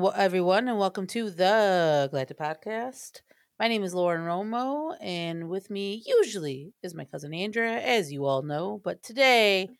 [0.00, 3.22] morning, everyone, and welcome to the Galactic Podcast.
[3.58, 8.26] My name is Lauren Romo, and with me, usually, is my cousin Andrea, as you
[8.26, 8.78] all know.
[8.84, 9.70] But today,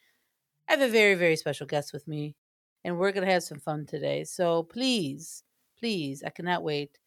[0.69, 2.35] I have a very, very special guest with me,
[2.83, 4.25] and we're going to have some fun today.
[4.25, 5.43] So please,
[5.79, 6.99] please, I cannot wait.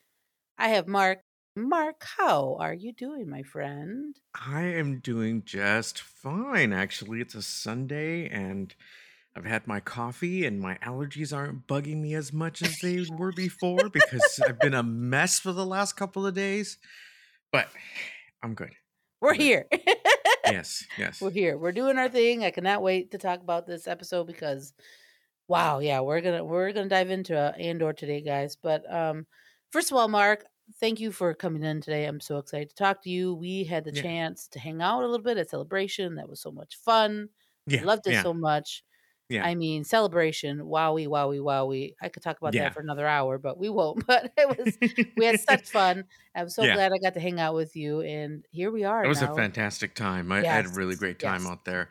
[0.60, 1.20] I have Mark.
[1.56, 4.16] Mark, how are you doing, my friend?
[4.36, 7.22] I am doing just fine, actually.
[7.22, 8.76] It's a Sunday and
[9.36, 13.32] I've had my coffee and my allergies aren't bugging me as much as they were
[13.32, 16.78] before because I've been a mess for the last couple of days.
[17.52, 17.70] But
[18.44, 18.74] I'm good.
[19.22, 19.52] We're I'm good.
[19.52, 19.68] here.
[20.46, 21.22] Yes, yes.
[21.22, 21.58] we're here.
[21.58, 22.44] We're doing our thing.
[22.44, 24.74] I cannot wait to talk about this episode because
[25.48, 28.56] wow, yeah, we're gonna we're gonna dive into uh, Andor today, guys.
[28.56, 29.28] But um,
[29.72, 30.46] first of all, Mark,
[30.80, 32.06] thank you for coming in today.
[32.06, 33.36] I'm so excited to talk to you.
[33.36, 36.16] We had the Yeah, chance to hang out a little bit at celebration.
[36.16, 37.30] That was so much fun.
[37.80, 38.84] I yeah, loved it yeah, so much.
[39.30, 41.94] Yeah, I mean, celebration, wowie, wowie, wowie.
[42.02, 44.04] I could talk about that for another hour, but we won't.
[44.08, 44.78] But it was
[45.16, 46.06] we had such fun.
[46.36, 49.06] I'm so Yeah, glad I got to hang out with you, and here we are.
[49.06, 50.32] it was a fantastic time.
[50.32, 51.52] I, I had a really great time yes.
[51.52, 51.90] out there.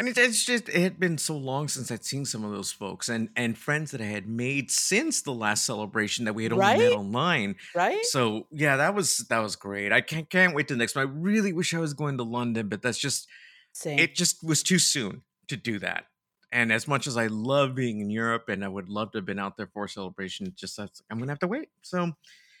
[0.00, 2.72] And it, it's just, it had been so long since I'd seen some of those
[2.72, 6.54] folks and, and friends that I had made since the last celebration that we had
[6.54, 7.56] only met online.
[7.74, 8.02] Right?
[8.06, 9.92] So yeah, that was that was great.
[9.92, 11.06] I can't can't wait to the next one.
[11.06, 13.28] I really wish I was going to London, but that's just
[13.74, 13.98] Same.
[13.98, 16.06] it just was too soon to do that.
[16.52, 19.26] And as much as I love being in Europe and I would love to have
[19.26, 21.70] been out there for a celebration, just that's, I'm gonna have to wait.
[21.82, 22.12] So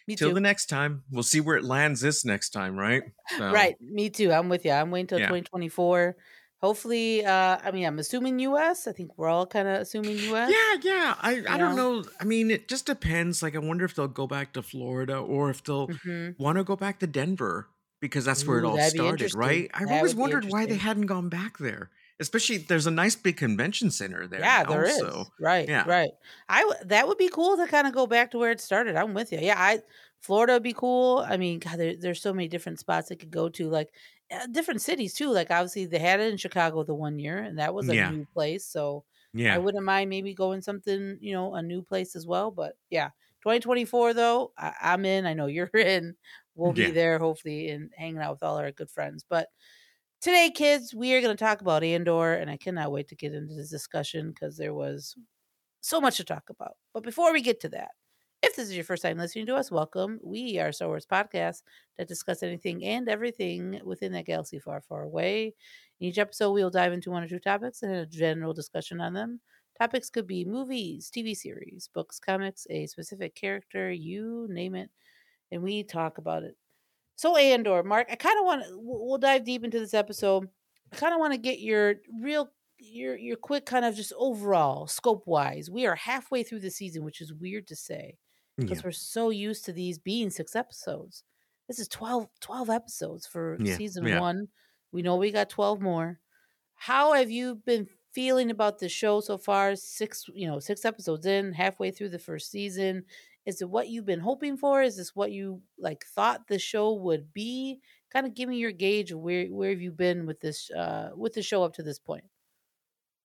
[0.06, 0.32] Me till too.
[0.32, 3.04] the next time, we'll see where it lands this next time, right?
[3.26, 3.80] So Right.
[3.80, 4.32] Me too.
[4.32, 4.70] I'm with you.
[4.72, 5.34] I'm waiting till yeah.
[5.42, 6.16] 2024.
[6.60, 8.86] Hopefully, uh, I mean, I'm assuming US.
[8.86, 10.54] I think we're all kind of assuming US.
[10.54, 11.14] Yeah, yeah.
[11.20, 12.04] I You I don't know?
[12.18, 13.42] I mean, it just depends.
[13.42, 16.64] Like I wonder if they'll go back to Florida or if they'll hmm want to
[16.64, 17.68] go back to Denver
[18.00, 19.70] because that's where it all started, right?
[19.74, 21.90] I've That always wondered why they hadn't gone back there.
[22.20, 24.98] Especially there's a nice big convention center there Yeah, now, there is.
[24.98, 25.84] so Right, yeah.
[25.84, 26.10] right.
[26.48, 28.96] I w- that would be cool to kind of go back to where it started.
[28.96, 29.38] I'm with you.
[29.40, 29.80] Yeah, I
[30.20, 31.18] Florida would be cool.
[31.26, 33.94] I mean, God, there, there's so many different spots I could go to, like
[34.30, 35.30] uh, different cities too.
[35.30, 38.10] Like obviously they had it in Chicago the one year, and that was a Yeah.
[38.10, 38.66] new place.
[38.66, 42.50] So yeah, I wouldn't mind maybe going something, you know, a new place as well.
[42.50, 43.10] But yeah,
[43.42, 45.26] 2024 though, I, I'm in.
[45.26, 46.16] I know you're in.
[46.54, 49.24] We'll be there hopefully and hanging out with all our good friends.
[49.28, 49.48] But
[50.20, 53.34] today, kids, we are going to talk about Andor, and I cannot wait to get
[53.34, 55.16] into this discussion because there was
[55.80, 56.76] so much to talk about.
[56.94, 57.92] But before we get to that,
[58.42, 60.20] if this is your first time listening to us, welcome.
[60.22, 61.62] We are Star Wars podcast
[61.98, 65.54] that discuss anything and everything within that galaxy far, far away.
[66.00, 69.14] In each episode, we'll dive into one or two topics and a general discussion on
[69.14, 69.40] them.
[69.78, 74.90] Topics could be movies, TV series, books, comics, a specific character, you name it,
[75.52, 76.56] and we talk about it.
[77.20, 78.70] So Andor, Mark, I kind of want to.
[78.78, 80.48] We'll dive deep into this episode.
[80.90, 82.48] I kind of want to get your real,
[82.78, 85.70] your your quick kind of just overall scope wise.
[85.70, 88.16] We are halfway through the season, which is weird to say
[88.56, 88.86] because Yeah.
[88.86, 91.22] we're so used to these being six episodes.
[91.68, 93.76] This is 12, 12 episodes for Yeah.
[93.76, 94.20] season Yeah.
[94.20, 94.48] one.
[94.90, 96.20] We know we got twelve more.
[96.74, 99.76] How have you been feeling about the show so far?
[99.76, 103.04] Six, you know, six episodes in, halfway through the first season.
[103.46, 104.82] Is it what you've been hoping for?
[104.82, 107.80] Is this what you like thought the show would be?
[108.12, 111.10] Kind of give me your gauge of where where have you been with this uh
[111.14, 112.24] with the show up to this point?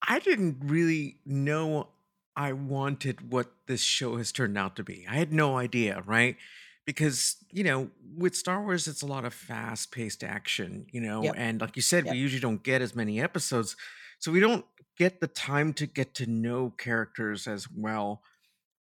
[0.08, 1.90] I didn't really know
[2.36, 5.06] I wanted what this show has turned out to be.
[5.08, 6.38] I had no idea, right?
[6.86, 11.22] Because, you know, with Star Wars, it's a lot of fast paced action, you know,
[11.22, 11.36] Yep.
[11.36, 13.76] and like you said, we usually don't get as many episodes.
[14.20, 14.66] So we don't
[14.98, 18.22] get the time to get to know characters as well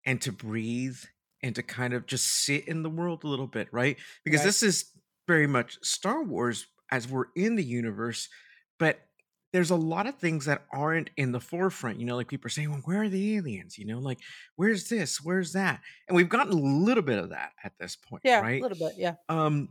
[0.05, 0.99] and to breathe
[1.43, 3.97] and to kind of just sit in the world a little bit, right?
[4.23, 4.45] Because Right.
[4.47, 4.85] this is
[5.27, 8.29] very much Star Wars as we're in the universe,
[8.79, 9.01] but
[9.51, 11.99] there's a lot of things that aren't in the forefront.
[11.99, 13.77] You know, like people are saying, well, where are the aliens?
[13.77, 14.19] You know, like,
[14.55, 15.21] where's this?
[15.23, 15.81] Where's that?
[16.07, 18.95] And we've gotten a little bit of that at this point, Yeah, a little bit.
[18.97, 19.15] Yeah.
[19.29, 19.69] Um,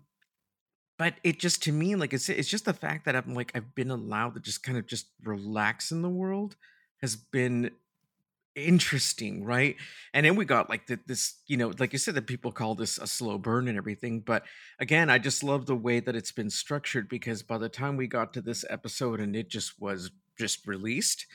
[0.99, 3.74] but it just to me, like it's it's just the fact that I'm like I've
[3.74, 6.57] been allowed to just kind of just relax in the world
[7.01, 7.71] has been
[8.54, 9.77] interesting, right?
[10.13, 12.75] And then we got like the, this, you know, like you said, that people call
[12.75, 14.21] this a slow burn and everything.
[14.21, 14.45] But
[14.78, 18.07] again, I just love the way that it's been structured because by the time we
[18.07, 21.27] got to this episode and it just was just released,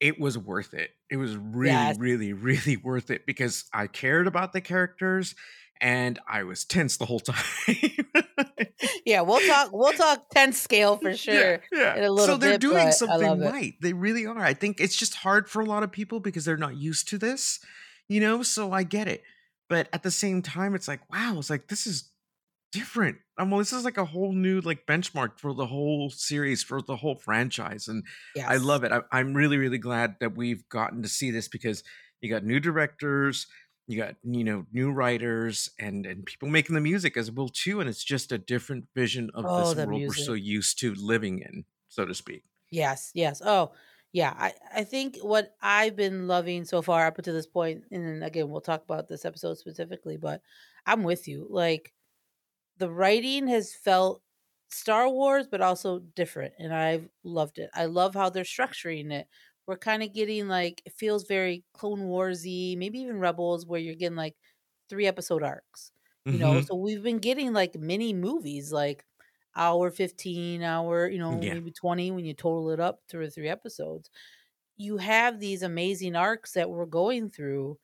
[0.00, 0.90] it was worth it.
[1.10, 1.96] It was really, Yes.
[1.98, 5.34] really, really worth it because I cared about the characters
[5.82, 7.44] and I was tense the whole time.
[9.04, 11.96] Yeah, we'll talk we'll talk 10 scale for sure yeah.
[11.96, 13.74] in a little So they're bit, doing something right.
[13.80, 14.40] They really are.
[14.40, 17.18] I think it's just hard for a lot of people because they're not used to
[17.18, 17.60] this,
[18.08, 18.42] you know?
[18.42, 19.22] So I get it.
[19.68, 22.10] But at the same time, it's like, wow, it's like this is
[22.72, 23.18] different.
[23.38, 26.82] Um, well, this is like a whole new like benchmark for the whole series, for
[26.82, 27.88] the whole franchise.
[27.88, 28.04] And
[28.46, 28.92] I love it.
[28.92, 31.82] I, I'm really, really glad that we've gotten to see this because
[32.20, 33.46] you got new directors,
[33.92, 37.80] you got you know new writers and and people making the music as well too
[37.80, 41.40] and it's just a different vision of Oh, this world we're so used to living
[41.40, 43.42] in so to speak Yes, yes.
[43.44, 43.72] Oh,
[44.12, 44.34] yeah.
[44.36, 48.22] I, I think what I've been loving so far up until this point, and then
[48.22, 50.42] again, we'll talk about this episode specifically, but
[50.86, 51.46] I'm with you.
[51.50, 51.92] Like,
[52.78, 54.22] the writing has felt
[54.70, 57.70] Star Wars, but also different, and I've loved it.
[57.74, 59.28] I love how they're structuring it.
[59.66, 63.94] We're kind of getting like it feels very Clone Warsy, maybe even Rebels, where you're
[63.94, 64.36] getting like
[64.88, 65.92] three episode arcs.
[66.30, 69.04] You know, hmm so we've been getting like mini movies, like
[69.56, 71.54] hour fifteen, hour, you know, yeah.
[71.54, 74.10] maybe twenty when you total it up through three episodes.
[74.76, 77.78] You have these amazing arcs that we're going through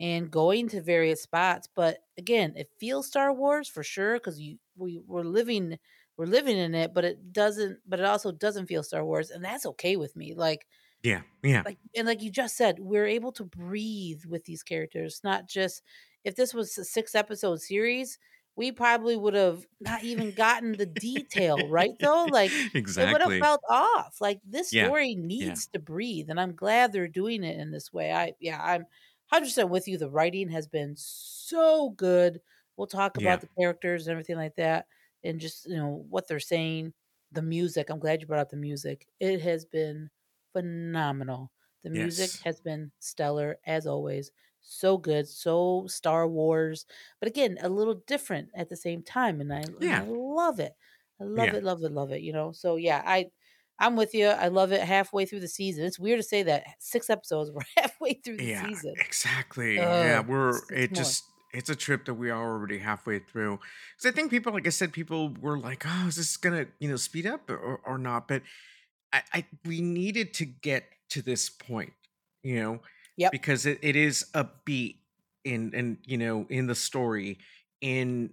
[0.00, 4.58] and going to various spots but again it feels star wars for sure because you
[4.74, 5.78] we we're living
[6.16, 9.44] we're living in it but it doesn't but it also doesn't feel star wars and
[9.44, 10.66] that's okay with me like
[11.04, 11.62] yeah yeah.
[11.64, 15.82] Like and like you just said we're able to breathe with these characters not just
[16.24, 18.18] if this was a six episode series
[18.56, 22.26] we probably would have not even gotten the detail right though?
[22.30, 23.10] Like exactly.
[23.10, 24.16] it would have felt off.
[24.20, 25.26] Like this yeah story yeah.
[25.26, 28.12] needs to breathe and i'm glad they're doing it in this way.
[28.12, 28.86] I yeah i'm
[29.32, 29.98] 100% with you.
[29.98, 32.40] The writing has been so good.
[32.76, 33.28] We'll talk yeah.
[33.28, 34.86] about the characters and everything like that
[35.24, 36.92] and just you know what they're saying.
[37.32, 39.06] The music i'm glad you brought up the music.
[39.18, 40.10] It has been
[40.54, 41.52] phenomenal.
[41.84, 44.32] The music yes has been stellar as always.
[44.62, 46.86] So good, so Star Wars,
[47.20, 50.74] but again, a little different at the same time and I and I love it.
[51.20, 52.52] I love yeah it, love it, love it, you know.
[52.52, 53.30] So yeah, I
[53.78, 54.28] I'm with you.
[54.28, 55.84] I love it halfway through the season.
[55.84, 58.96] It's weird to say that 6 episodes we're halfway through the Yeah, season.
[58.98, 59.86] exactly.
[59.86, 60.94] Yeah, Oh, we're it more.
[60.94, 63.60] just it's a trip that we are already halfway through.
[63.96, 66.88] Because I think people, like I said, people were like, "Oh, is this gonna you
[66.88, 68.42] know speed up or or not?" But
[69.14, 71.92] I, I we needed to get to this point,
[72.42, 72.80] you know,
[73.16, 73.30] Yep.
[73.32, 74.96] because it, it is a beat
[75.44, 77.38] in and you know in the story
[77.80, 78.30] in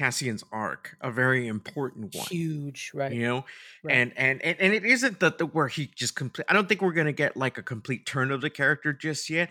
[0.00, 3.12] Cassian's arc, a very important one Huge, right.
[3.12, 3.44] you know
[3.84, 3.96] Right.
[3.96, 6.82] and and and, and it isn't that the where he just complete i don't think
[6.82, 9.50] we're gonna get like a complete turn of the character just yet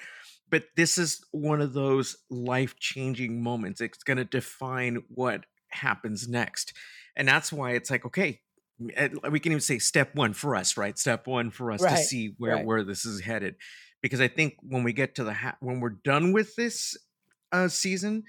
[0.50, 6.74] but this is one of those life changing moments it's gonna define what happens next
[7.15, 8.41] and that's why it's like okay
[9.30, 12.33] we can even say step one for us right step one for us to see
[12.38, 12.66] where Right.
[12.66, 13.56] where this is headed
[14.01, 16.98] because i think when we get to the ha- when we're done with this
[17.51, 18.24] uh season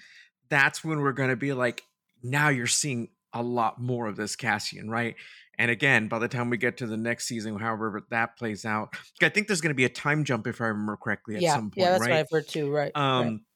[0.48, 1.82] that's when we're going to be like
[2.22, 5.16] now you're seeing a lot more of this Cassian, right?
[5.58, 8.94] And again, by the time we get to the next season, however that plays out,
[9.22, 11.54] I think there's going to be a time jump, if I remember correctly, at Yeah.
[11.54, 12.20] some Yeah, point, that's what right?
[12.20, 12.70] I've heard too.
[12.70, 12.92] Right.
[12.94, 13.26] Right.
[13.26, 13.46] Um,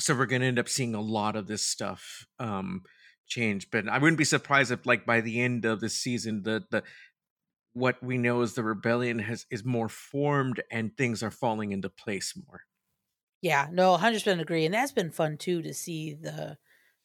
[0.00, 2.82] so we're going to end up seeing a lot of this stuff um
[3.28, 3.70] change.
[3.70, 6.84] But I wouldn't be surprised if, like, by the end of the season, the the
[7.74, 11.90] what we know is the rebellion has is more formed and things are falling into
[11.90, 12.62] place more.
[13.42, 16.58] Yeah, no, 100% agree, and that's been fun too to see the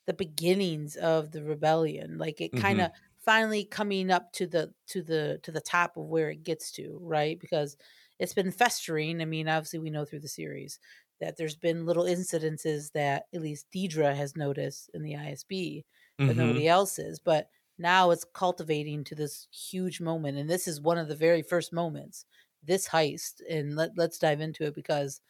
[0.08, 5.02] the beginnings of the rebellion, like it hmm kinda finally coming up to the to
[5.04, 7.40] the to the top of where it gets to, right?
[7.40, 7.78] Because
[8.20, 9.22] it's been festering.
[9.22, 10.80] I mean, obviously we know through the series
[11.20, 15.86] that there's been little incidences that at least Dedra has noticed in the ISB,
[16.25, 17.19] but hmm nobody else is.
[17.19, 21.41] But now it's cultivating to this huge moment, and this is one of the very
[21.41, 22.25] first moments,
[22.63, 25.22] this heist, and let let's dive into it because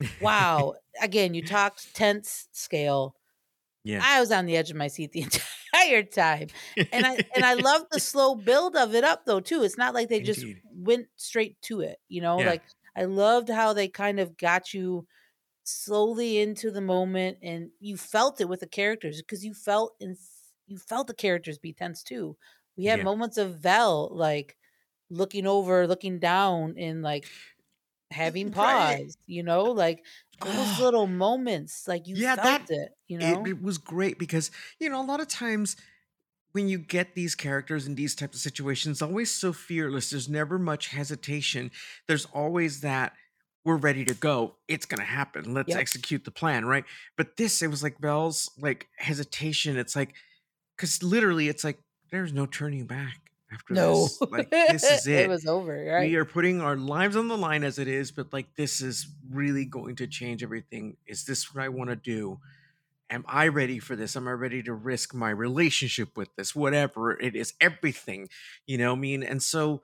[0.18, 0.74] Wow.
[1.00, 3.16] Again, you talked tense scale.
[3.84, 4.04] yeah.
[4.04, 5.22] I was on the edge of my seat the
[5.74, 6.50] entire time.
[6.92, 9.62] And I and I love the slow build of it up though too.
[9.62, 12.40] It's not like they just went straight to it, you know?
[12.40, 12.42] Yeah.
[12.42, 12.64] Like
[12.96, 15.06] I loved how they kind of got you
[15.70, 20.16] slowly into the moment and you felt it with the characters because you felt in
[20.66, 22.36] you felt the characters be tense too.
[22.76, 23.04] We had Yeah.
[23.04, 24.56] moments of Vel like
[25.10, 27.26] looking over, looking down and like
[28.10, 29.00] having Right.
[29.00, 30.04] pause, you know, like
[30.44, 33.46] those Oh, little moments, like you yeah, felt that it, you it, know?
[33.46, 35.76] it was great because you know a lot of times
[36.52, 40.10] when you get these characters in these types of situations, always so fearless.
[40.10, 41.70] There's never much hesitation.
[42.08, 43.14] There's always that
[43.64, 44.56] we're ready to go.
[44.68, 45.54] It's gonna happen.
[45.54, 45.78] Let's Yep.
[45.80, 46.84] execute the plan, right?
[47.16, 49.76] But this, it was like Vel's like hesitation.
[49.76, 50.14] It's like
[50.76, 51.78] because literally, it's like
[52.10, 54.06] there's no turning back after No.
[54.06, 54.20] this.
[54.30, 55.28] Like this is it it.
[55.28, 58.54] was over, We are putting our lives on the line as it is, but like
[58.56, 60.96] this is really going to change everything.
[61.06, 62.40] Is this what I want to do?
[63.10, 64.14] Am I ready for this?
[64.14, 66.54] Am I ready to risk my relationship with this?
[66.54, 68.28] Whatever it is, everything,
[68.66, 69.22] you know what I mean?
[69.24, 69.82] And so,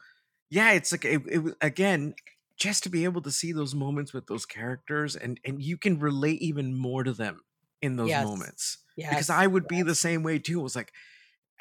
[0.48, 2.14] yeah, it's like, it, it, again,
[2.56, 5.98] just to be able to see those moments with those characters and, and you can
[5.98, 7.40] relate even more to them
[7.82, 8.24] in those Yes.
[8.24, 8.78] moments.
[8.96, 10.60] Because I would be the same way too.
[10.60, 10.90] It was like,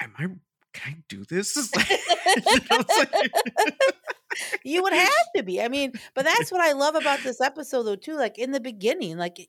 [0.00, 0.26] am I,
[0.72, 1.54] can I do this?
[2.36, 3.14] You know, like-
[4.64, 5.60] you would have to be.
[5.62, 8.14] I mean, but that's what I love about this episode though too.
[8.16, 9.48] Like in the beginning, like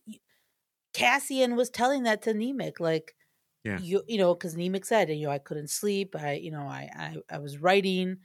[0.94, 3.16] Cassian was telling that to Nemik, like
[3.64, 3.80] Yeah.
[3.80, 6.16] you you know, because Nemik said, you know, I couldn't sleep.
[6.18, 8.18] I, you know, I I, I was writing.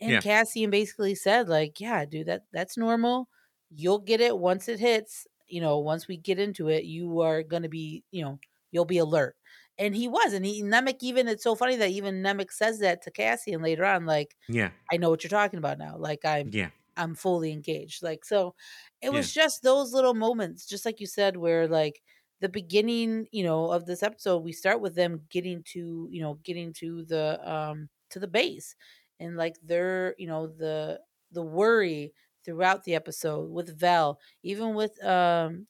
[0.00, 0.20] And Yeah.
[0.20, 3.28] Cassian basically said, like, yeah, dude, that that's normal.
[3.70, 5.26] You'll get it once it hits.
[5.48, 8.40] You know, once we get into it, you are gonna be, you know,
[8.72, 9.36] you'll be alert.
[9.78, 13.02] And he was, and he Nemik even it's so funny that even Nemik says that
[13.02, 14.70] to Cassian later on, like, Yeah.
[14.92, 15.96] I know what you're talking about now.
[15.98, 16.70] Like I'm Yeah.
[16.96, 18.02] I'm fully engaged.
[18.02, 18.54] Like so
[19.02, 19.10] it Yeah.
[19.10, 22.02] was just those little moments, just like you said, where like
[22.40, 26.34] the beginning, you know, of this episode, we start with them getting to, you know,
[26.44, 28.74] getting to the um to the base.
[29.20, 31.00] And like they're, you know, the
[31.32, 32.12] the worry
[32.44, 35.66] throughout the episode with Vel, even with um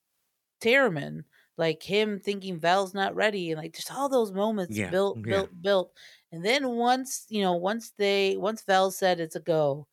[0.60, 1.24] Taramyn,
[1.58, 4.90] like him thinking Val's not ready, and like just all those moments Yeah.
[4.90, 5.28] built, Yeah.
[5.28, 5.92] built, built.
[6.32, 9.86] And then once, you know, once they once Val said it's a go,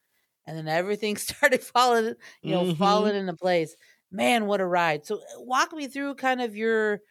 [0.46, 2.74] and then everything started falling, you know, Mhm.
[2.80, 3.76] falling into place.
[4.12, 5.06] Man, what a ride.
[5.06, 7.02] So uh, walk me through kind of your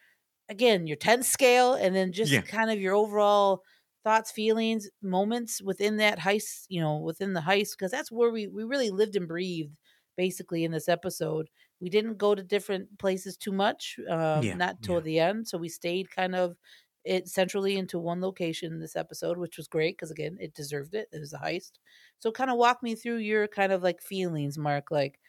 [0.49, 2.43] again, your 10 scale and then just Yeah.
[2.47, 3.63] kind of your overall
[4.03, 8.47] thoughts, feelings, moments within that heist, you know, within the heist, because that's where we
[8.47, 9.77] we really lived and breathed
[10.17, 11.49] basically in this episode.
[11.79, 14.57] We didn't go to different places too much, um, Yeah.
[14.57, 15.01] not till Yeah.
[15.01, 15.47] the end.
[15.47, 16.57] So we stayed kind of
[17.03, 20.93] it centrally into one location in this episode, which was great because again, it deserved
[20.95, 21.09] it.
[21.11, 21.73] It was a heist.
[22.19, 25.19] So kind of walk me through your kind of like feelings, Mark, like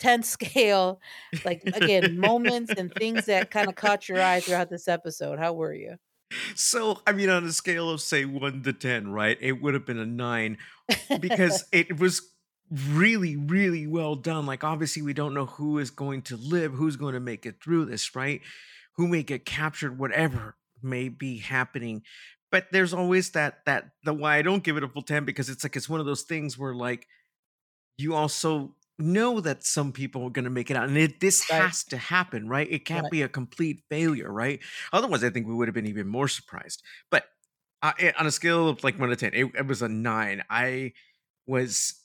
[0.00, 1.00] 10 scale,
[1.44, 5.38] like again, moments and things that kind of caught your eye throughout this episode.
[5.38, 5.96] How were you?
[6.54, 9.36] So, I mean, on a scale of say one to 10, right?
[9.40, 10.58] It would have been a nine
[11.20, 12.22] because it was
[12.70, 14.46] really, really well done.
[14.46, 17.62] Like, obviously, we don't know who is going to live, who's going to make it
[17.62, 18.40] through this, right?
[18.96, 22.02] Who may get captured, whatever may be happening.
[22.52, 25.48] But there's always that, that, the why I don't give it a full 10 because
[25.48, 27.06] it's like, it's one of those things where, like,
[27.96, 31.42] you also know that some people are going to make it out and it, this
[31.50, 31.70] Right.
[31.70, 33.10] has to happen right it can't Right.
[33.10, 34.60] be a complete failure right
[34.92, 37.26] otherwise i think we would have been even more surprised but
[37.82, 40.42] uh, eh, on a scale of like 1 to 10 it, it was a 9
[40.50, 40.92] i
[41.46, 42.04] was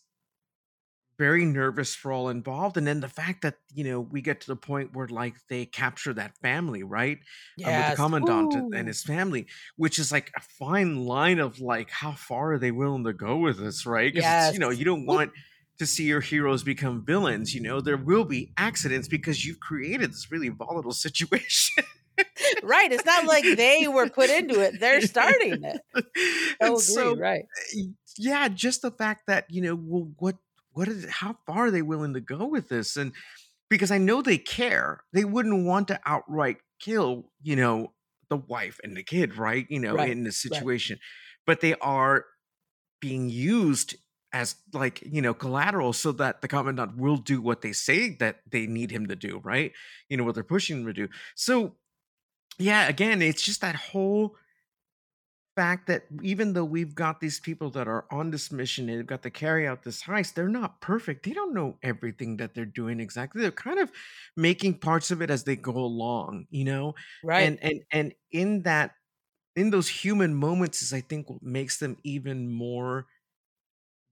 [1.18, 4.48] very nervous for all involved and then the fact that you know we get to
[4.48, 7.20] the point where like they capture that family right
[7.64, 7.94] um, with the Yes.
[7.94, 9.48] commandant and his family
[9.78, 13.38] which is like a fine line of like how far are they willing to go
[13.38, 15.08] with this right because you know you don't Ooh.
[15.08, 15.32] want
[15.79, 20.12] to see your heroes become villains you know there will be accidents because you've created
[20.12, 21.84] this really volatile situation
[22.63, 22.91] Right.
[22.91, 24.79] It's not like they were put into it.
[24.79, 25.82] They're starting it.
[26.62, 26.77] Agree.
[26.79, 27.46] so Right.
[27.77, 27.82] Eh,
[28.17, 30.38] yeah just the fact that you know well what
[30.72, 33.12] what is how far are they willing to go with this and
[33.70, 37.94] because i know they care they wouldn't want to outright kill you know
[38.29, 40.12] the wife and the kid right you know Right.
[40.12, 40.60] in this Right.
[40.60, 40.98] situation
[41.46, 42.25] but they are
[43.01, 43.96] being used
[44.36, 48.42] as like you know collateral so that the commandant will do what they say that
[48.51, 49.72] they need him to do right
[50.10, 51.74] you know what they're pushing him to do so
[52.60, 54.36] yeah again it's just that whole
[55.56, 59.08] fact that even though we've got these people that are on this mission and they've
[59.08, 61.24] got to carry out this heist, they're not perfect.
[61.24, 63.42] They don't know everything that they're doing exactly.
[63.42, 63.89] They're kind of
[64.36, 66.94] making parts of it as they go along, you know?
[67.24, 67.48] Right.
[67.48, 68.92] And and and in that
[69.56, 73.08] in those human moments is I think what makes them even more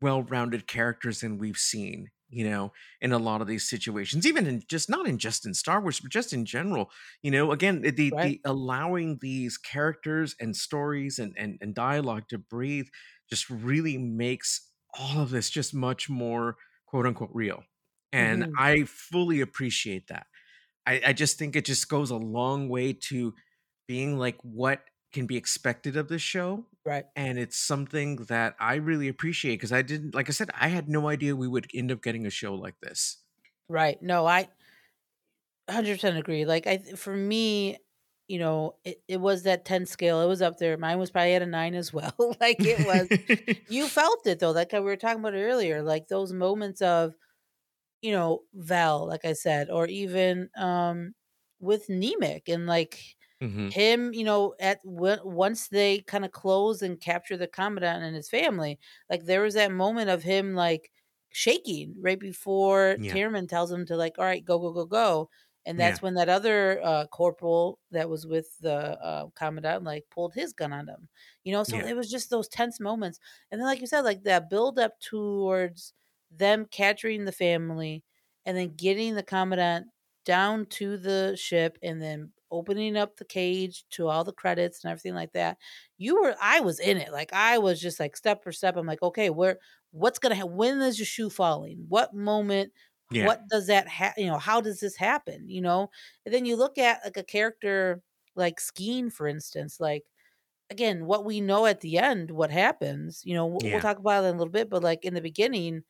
[0.03, 4.61] well-rounded characters than we've seen you know in a lot of these situations even in
[4.67, 6.91] just not in just in star wars but just in general
[7.21, 8.33] you know again the the, Right.
[8.33, 12.87] the allowing these characters and stories and, and and dialogue to breathe
[13.29, 16.57] just really makes all of this just much more
[16.87, 17.63] quote unquote real
[18.11, 18.57] and Mhm.
[18.57, 20.27] i fully appreciate that
[20.85, 23.33] I, I just think it just goes a long way to
[23.87, 24.83] being like what
[25.13, 27.05] can be expected of this show Right.
[27.15, 30.89] and it's something that I really appreciate because I didn't like I said I had
[30.89, 33.17] no idea we would end up getting a show like this.
[33.67, 34.01] Right.
[34.01, 34.49] No, I
[35.67, 36.45] 100% agree.
[36.45, 37.79] Like I for me,
[38.27, 40.21] you know, it, it was that 10 scale.
[40.21, 40.77] It was up there.
[40.77, 42.15] Mine was probably at a 9 as well.
[42.41, 43.09] like it was
[43.67, 44.51] you felt it though.
[44.51, 47.15] Like we were talking about earlier, like those moments of,
[48.01, 51.15] you know, Val, like I said, or even um
[51.59, 53.73] with Nemik and like Mhm.
[53.73, 58.15] him, you know, at w- once they kind of close and capture the commandant and
[58.15, 60.91] his family, like there was that moment of him like
[61.31, 63.15] shaking right before Yeah.
[63.15, 65.29] Taramyn tells him to like, all right, go, go, go, go.
[65.65, 65.79] And Yeah.
[65.79, 70.51] that's when that other uh, corporal that was with the uh, commandant like pulled his
[70.53, 71.07] gun on him,
[71.45, 71.63] you know.
[71.63, 71.85] So Yeah.
[71.85, 73.17] it was just those tense moments,
[73.49, 75.93] and then like you said, like that build up towards
[76.29, 78.03] them capturing the family,
[78.45, 79.87] and then getting the commandant
[80.25, 84.91] down to the ship, and then opening up the cage to all the credits and
[84.91, 85.57] everything like that.
[85.97, 87.11] You were, I was in it.
[87.11, 88.77] Like I was just like step for step.
[88.77, 89.59] I'm like, okay, where,
[89.91, 90.55] what's gonna happen?
[90.55, 91.85] When is your shoe falling?
[91.89, 92.71] What moment?
[93.11, 93.25] Yeah.
[93.27, 95.91] what does that ha- you know how does this happen you know
[96.25, 98.01] and then you look at like a character
[98.35, 100.03] like skeen for instance like
[100.69, 104.23] again what we know at the end what happens you know we'll, we'll talk about
[104.23, 105.83] it in a little bit but like in the beginning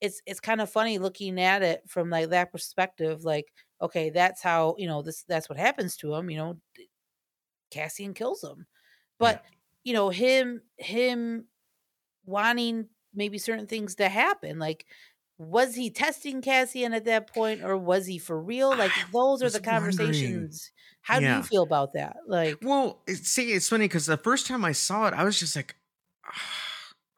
[0.00, 3.46] it's it's kind of funny looking at it from like that perspective like
[3.84, 6.60] okay that's how you know this that's what happens to him you know
[7.70, 8.66] Cassian kills him
[9.18, 9.38] Yeah.
[9.38, 9.44] but
[9.84, 11.48] you know him him
[12.26, 14.86] wanting maybe certain things to happen like
[15.38, 18.76] was he testing Cassian at that point or was he for real?
[18.76, 19.60] Like those are the wondering.
[19.60, 20.72] conversations.
[21.02, 22.18] How do you feel about that?
[22.28, 25.56] Like Well, see, it's funny because the first time I saw it, I was just
[25.56, 25.76] like,
[26.26, 26.63] "Ah,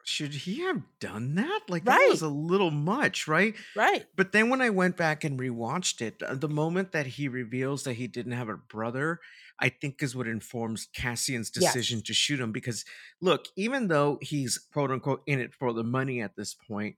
[0.07, 1.61] should he have done that?
[1.67, 3.55] Like that was a little much, right?
[3.75, 7.27] right But then when I went back and rewatched it, uh, the moment that he
[7.27, 9.19] reveals that he didn't have a brother,
[9.59, 12.53] I think is what informs Cassian's decision yes to shoot him.
[12.53, 12.85] Because
[13.21, 16.95] look, even though he's quote unquote in it for the money at this point,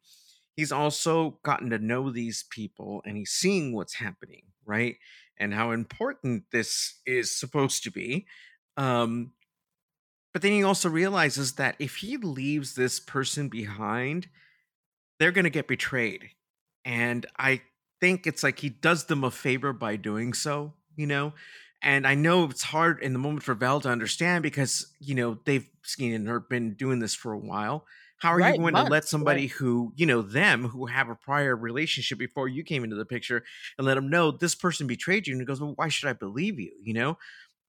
[0.55, 4.97] he's also gotten to know these people and he's seeing what's happening, right?
[5.37, 8.27] And how important this is supposed to be.
[8.77, 9.31] Um,
[10.33, 14.27] but then he also realizes that if he leaves this person behind,
[15.19, 16.29] they're going to get betrayed.
[16.85, 17.61] And I
[17.99, 21.33] think it's like he does them a favor by doing so, you know?
[21.81, 25.39] And I know it's hard in the moment for Val to understand because, you know,
[25.45, 27.85] they've seen and her been doing this for a while.
[28.17, 31.09] How are you right going to let somebody right who, you know, them who have
[31.09, 33.43] a prior relationship before you came into the picture
[33.77, 35.33] and let them know this person betrayed you?
[35.33, 36.73] And he goes, Well, why should I believe you?
[36.83, 37.17] You know?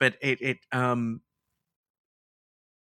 [0.00, 1.20] But it, it, um,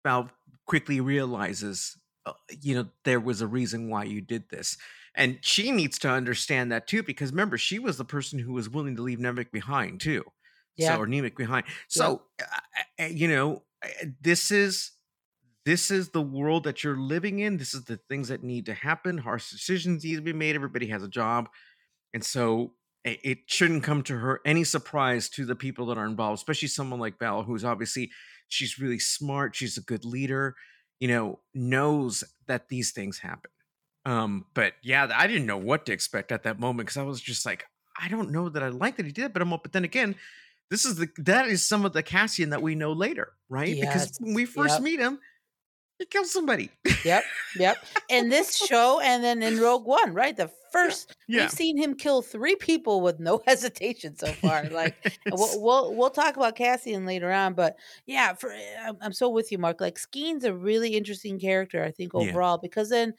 [0.09, 0.31] Val
[0.67, 4.79] quickly realizes, uh, you know, there was a reason why you did this.
[5.15, 8.71] And she needs to understand that too, because remember, she was the person who was
[8.71, 10.25] willing to leave Nemik behind too.
[10.79, 11.67] So, yeah or Nemik behind.
[11.89, 12.45] So, uh,
[13.01, 13.65] uh, you know,
[14.21, 14.93] this is
[15.67, 17.59] this is the world that you're living in.
[17.59, 19.19] This is the things that need to happen.
[19.19, 20.55] Harsh decisions need to be made.
[20.55, 21.51] Everybody has a job.
[22.15, 22.73] And so
[23.05, 26.69] it, it shouldn't come to her any surprise to the people that are involved, especially
[26.69, 28.11] someone like Val, who's obviously
[28.49, 30.57] she's really smart, she's a good leader,
[31.01, 33.51] you know, knows that these things happen.
[34.05, 37.21] Um, but yeah, I didn't know what to expect at that moment because I was
[37.21, 37.67] just like,
[38.01, 40.15] I don't know that I like that he did, but I'm up but then again,
[40.71, 43.79] this is the that is some of the Cassian that we know later, right?
[43.81, 45.19] Because when we first yep meet him,
[45.99, 46.71] he kills somebody.
[47.05, 47.25] Yep,
[47.57, 47.77] yep.
[48.09, 50.37] In this show and then in Rogue One, right?
[50.37, 50.71] The yeah.
[50.73, 54.65] first we've seen him kill three people with no hesitation so far.
[54.65, 54.95] Like
[55.33, 58.53] we'll we'll, we'll talk about Cassian later on, but yeah, for
[58.85, 59.81] I'm, I'm so with you, Mark.
[59.81, 62.21] Like Skeen's a really interesting character, I think Yeah.
[62.31, 63.15] overall, because then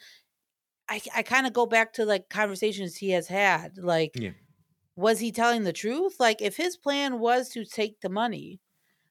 [0.87, 3.77] I I kind of go back to like conversations he has had.
[3.77, 4.31] Like, Yeah.
[4.95, 6.15] was he telling the truth?
[6.19, 8.59] Like, if his plan was to take the money,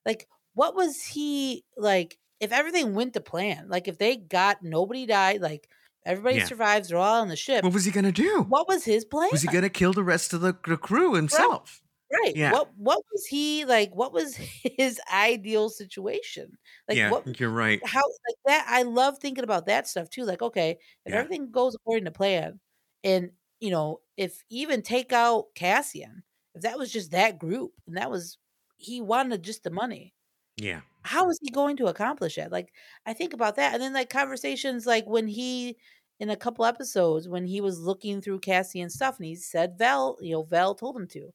[0.07, 5.07] like what was he like if everything went to plan like if they got nobody
[5.07, 5.69] died like
[6.05, 6.45] everybody Yeah.
[6.47, 8.45] survives they're all on the ship What was he gonna do?
[8.49, 11.17] what was his plan Was he gonna kill the rest of the, the crew right
[11.17, 11.83] himself?
[12.13, 12.51] right Yeah.
[12.51, 14.35] what what was he like what was
[14.79, 16.57] his ideal situation
[16.89, 17.85] like Yeah, what you're right.
[17.87, 21.19] how like that i love thinking about that stuff too like okay if Yeah.
[21.21, 22.61] everything goes according to plan
[23.05, 26.23] and you know if even take out cassian
[26.55, 28.39] if that was just that group and that was
[28.77, 30.15] he wanted just the money
[30.61, 30.83] Yeah.
[31.05, 32.53] how is he going to accomplish it?
[32.53, 32.73] Like,
[33.07, 33.75] I think about that.
[33.75, 35.79] And then, like, conversations like when he,
[36.21, 40.19] in a couple episodes, when he was looking through Cassian's stuff and he said Val,
[40.21, 41.31] you know, Val told him to.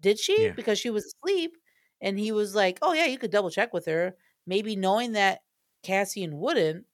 [0.00, 0.36] Did she?
[0.36, 0.56] Yeah.
[0.56, 1.56] Because she was asleep.
[2.00, 5.40] And he was like, oh, yeah, you could double check with her, maybe knowing that
[5.84, 6.86] Cassian wouldn't.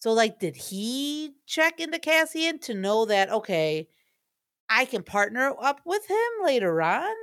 [0.00, 3.88] So, like, did he check into Cassian to know that, okay,
[4.70, 7.14] I can partner up with him later on?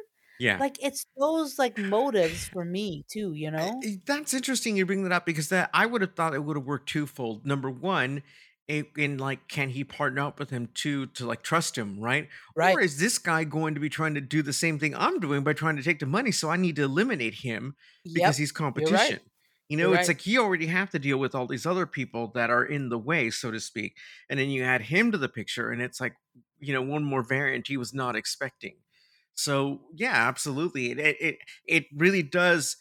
[0.44, 0.60] Yeah.
[0.60, 3.84] Like, it's those, like, motives for me, too, you eh, know?
[3.84, 6.58] I- That's interesting you bring that up because that I would have thought it would
[6.58, 7.46] have worked twofold.
[7.46, 8.24] Number one,
[8.68, 12.30] it, in like, can he partner up with him too to like trust him, right?
[12.56, 12.76] Right.
[12.76, 15.44] Or is this guy going to be trying to do the same thing I'm doing
[15.44, 16.32] by trying to take the money?
[16.32, 17.76] So I need to eliminate him
[18.14, 18.40] because Yep.
[18.40, 18.56] he's right.
[18.56, 19.20] competition.
[19.70, 20.18] You You're know, it's right.
[20.18, 23.00] like you already have to deal with all these other people that are in the
[23.00, 23.98] way, so to speak.
[24.30, 26.16] And then you add him to the picture, and it's like,
[26.60, 28.83] you know, one more variant he was not expecting.
[29.36, 30.92] So yeah, absolutely.
[30.92, 32.78] It it it, really does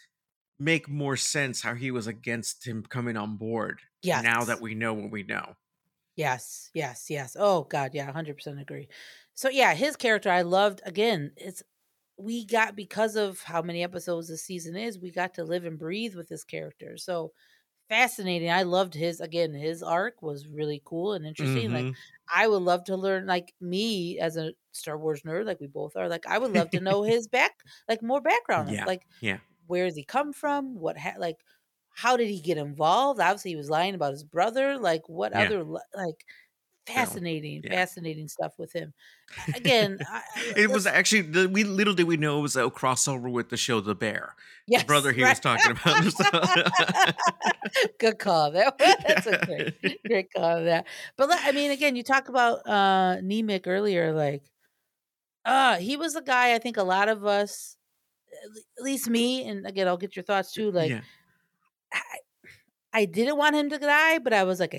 [0.58, 4.22] make more sense how he was against him coming on board Yeah.
[4.22, 5.56] now that we know what we know.
[6.16, 6.70] Yes.
[6.74, 7.06] Yes.
[7.08, 7.36] Yes.
[7.38, 7.92] Oh God.
[7.94, 8.10] Yeah.
[8.12, 8.88] Hundred percent agree.
[9.34, 10.82] So yeah, his character I loved.
[10.84, 11.62] Again, it's
[12.18, 14.98] we got because of how many episodes this season is.
[14.98, 16.96] We got to live and breathe with this character.
[16.98, 17.32] So
[17.92, 18.50] fascinating.
[18.50, 19.52] I loved his again.
[19.54, 21.70] His arc was really cool and interesting.
[21.72, 21.96] Like hmm
[22.32, 23.26] I would love to learn.
[23.26, 26.08] Like me as a Star Wars nerd, like we both are.
[26.08, 27.52] Like I would love to know his back,
[27.88, 28.68] like more background.
[28.68, 30.74] yeah, Like yeah, where does he come from?
[30.78, 31.38] What ha- like
[31.94, 33.20] how did he get involved?
[33.20, 34.78] Obviously, he was lying about his brother.
[34.78, 36.24] Like what yeah, other like
[36.86, 37.70] fascinating, yeah.
[37.72, 38.92] fascinating stuff with him.
[39.54, 40.22] Again, I,
[40.56, 43.56] It was actually the, we little did we know it was a crossover with the
[43.56, 44.34] show The Bear,
[44.66, 45.30] yes, the brother he right.
[45.30, 47.14] was talking about.
[47.98, 48.50] Good call.
[48.52, 49.70] That, that's a Yeah.
[49.82, 50.58] great, great call.
[50.58, 54.12] on That, but I mean, again, you talk about uh Nemik earlier.
[54.12, 54.42] Like,
[55.44, 56.54] uh he was a guy.
[56.54, 57.76] I think a lot of us,
[58.78, 60.70] at least me, and again, I'll get your thoughts too.
[60.70, 61.00] Like, yeah.
[61.92, 62.00] I,
[62.92, 64.74] I didn't want him to die, but I was like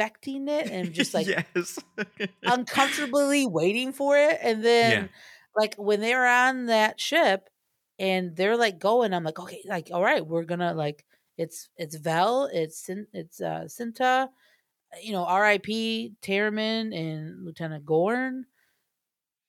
[0.00, 1.78] expecting it and just like yes.
[2.42, 4.38] uncomfortably waiting for it.
[4.42, 5.10] And then,
[5.56, 7.48] like, when they were on that ship
[7.98, 11.04] and they're like going, I'm like, okay, like, all right, we're gonna like,
[11.36, 14.28] it's it's Vel, it's it's uh Cinta,
[15.02, 16.14] you know, R.I.P.
[16.22, 18.46] Taramyn and Lieutenant Gorn.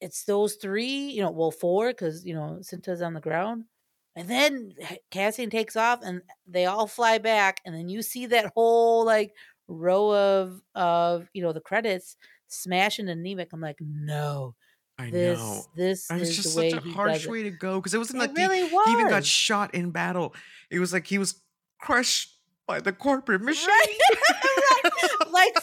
[0.01, 3.65] It's those three, you know, well, four because you know Cinta's on the ground.
[4.15, 4.73] And then
[5.09, 7.61] Cassian takes off and they all fly back.
[7.65, 9.33] And then you see that whole like
[9.71, 12.15] row of of you know the credits
[12.47, 13.47] smash into Nemik.
[13.53, 14.55] I'm like, no,
[14.97, 15.63] I this know.
[15.75, 18.17] this was is just the way such a harsh way to go because it wasn't
[18.17, 20.33] It like he- really he, even got shot in battle.
[20.69, 21.41] It was like he was
[21.79, 23.67] crushed by the corporate machine.
[23.67, 23.97] Right.
[25.31, 25.55] like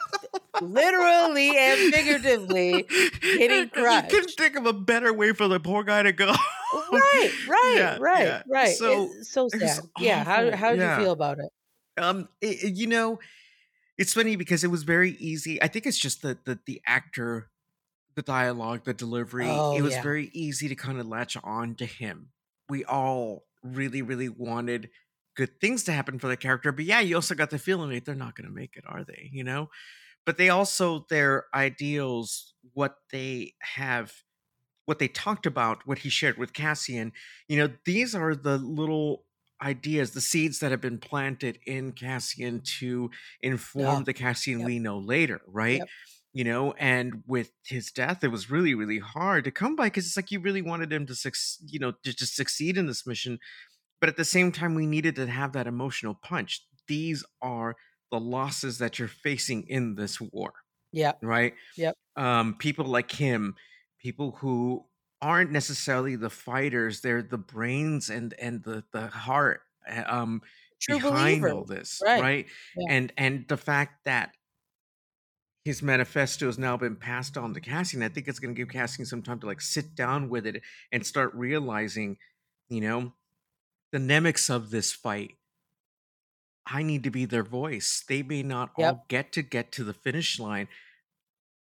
[0.62, 2.82] literally and figuratively
[3.22, 4.10] getting You crushed.
[4.10, 6.26] couldn't think of a better way for the poor guy to go.
[6.92, 8.42] right, right, Yeah, right, yeah.
[8.48, 8.74] right.
[8.76, 9.80] So, It's so sad.
[9.98, 10.24] Yeah.
[10.24, 10.96] How how did Yeah.
[10.98, 11.50] you feel about it?
[12.02, 13.18] Um, it- you know,
[13.98, 15.60] it's funny because it was very easy.
[15.62, 17.50] I think it's just the the the actor,
[18.14, 19.48] the dialogue, the delivery.
[19.48, 20.02] Oh, it was yeah.
[20.02, 22.28] very easy to kind of latch on to him.
[22.68, 24.90] We all really, really wanted
[25.36, 28.04] good things to happen for the character, but yeah, you also got the feeling like
[28.04, 29.30] they're not going to make it, are they?
[29.32, 29.68] You know,
[30.24, 34.12] but they also their ideals, what they have.
[34.84, 37.12] What they talked about, what he shared with Cassian,
[37.46, 39.24] you know, these are the little
[39.62, 44.66] ideas, the seeds that have been planted in Cassian to inform Oh, the Cassian yep.
[44.66, 45.78] we know later, right?
[45.78, 45.88] Yep.
[46.34, 50.06] You know, and with his death, it was really, really hard to come by because
[50.06, 51.34] it's like you really wanted him to, suc-
[51.66, 53.38] you know, to just succeed in this mission,
[54.00, 56.64] but at the same time, we needed to have that emotional punch.
[56.86, 57.76] These are
[58.12, 60.52] the losses that you're facing in this war
[60.92, 61.12] Yeah.
[61.22, 61.54] right?
[61.76, 61.94] Yep.
[62.16, 63.54] Um, people like him,
[64.00, 64.84] people who
[65.22, 70.42] aren't necessarily the fighters, they're the brains and and the the heart uh, um
[70.80, 71.50] True behind believer.
[71.50, 72.16] all this, Right.
[72.16, 72.46] right?
[72.76, 72.88] Yeah.
[72.88, 74.32] And and the fact that
[75.64, 78.70] his manifesto has now been passed on to Cassian, I think it's going to give
[78.72, 82.16] Cassian some time to like sit down with it and start realizing,
[82.68, 83.12] you know,
[83.92, 85.36] the nemiks of this fight.
[86.66, 88.04] I need to be their voice.
[88.06, 88.96] They may not Yep.
[88.96, 90.68] all get to get to the finish line.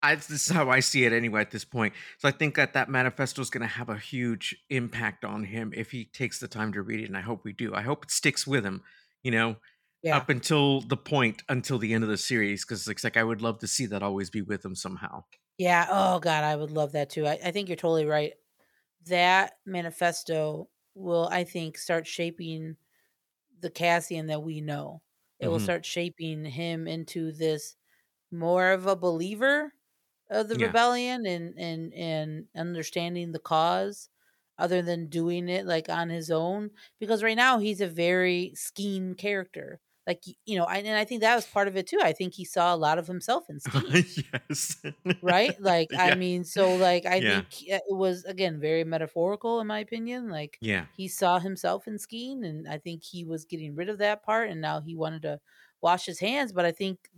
[0.04, 1.94] I, this is how I see it anyway at this point.
[2.20, 5.72] So I think that that manifesto is going to have a huge impact on him
[5.76, 7.74] if he takes the time to read it, and I hope we do.
[7.74, 8.84] I hope it sticks with him,
[9.24, 9.58] you know,
[10.02, 10.20] Yeah.
[10.20, 13.42] up until the point until the end of the series, because it's like I would
[13.42, 15.24] love to see that always be with him somehow.
[15.58, 15.88] Yeah.
[15.90, 17.26] Oh God, I would love that too.
[17.28, 18.34] I, I think you're totally right.
[19.08, 22.78] That manifesto will, I think, start shaping
[23.60, 25.04] the Cassian that we know.
[25.40, 25.60] It will Mhm.
[25.60, 27.78] start shaping him into this
[28.32, 29.74] more of a believer
[30.30, 30.58] of the Yeah.
[30.58, 34.10] rebellion and and and understanding the cause
[34.58, 39.18] other than doing it like on his own because right now he's a very skeen
[39.18, 42.14] character like you know I, and i think that was part of it too i
[42.14, 43.98] think he saw a lot of himself in skeen
[44.34, 44.82] yes.
[45.22, 47.44] right like i mean so like i Yeah.
[47.44, 50.88] think it was again very metaphorical in my opinion like Yeah.
[50.92, 54.50] he saw himself in skeen and i think he was getting rid of that part
[54.50, 55.40] and now he wanted to
[55.82, 57.10] wash his hands but i think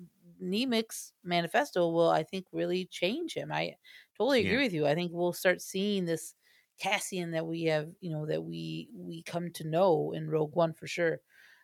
[0.44, 3.76] nemik's manifesto will i think really change him i
[4.18, 4.64] totally agree Yeah.
[4.64, 6.36] with you i think we'll start seeing this
[6.80, 10.74] cassian that we have you know that we we come to know in rogue one
[10.74, 11.20] for sure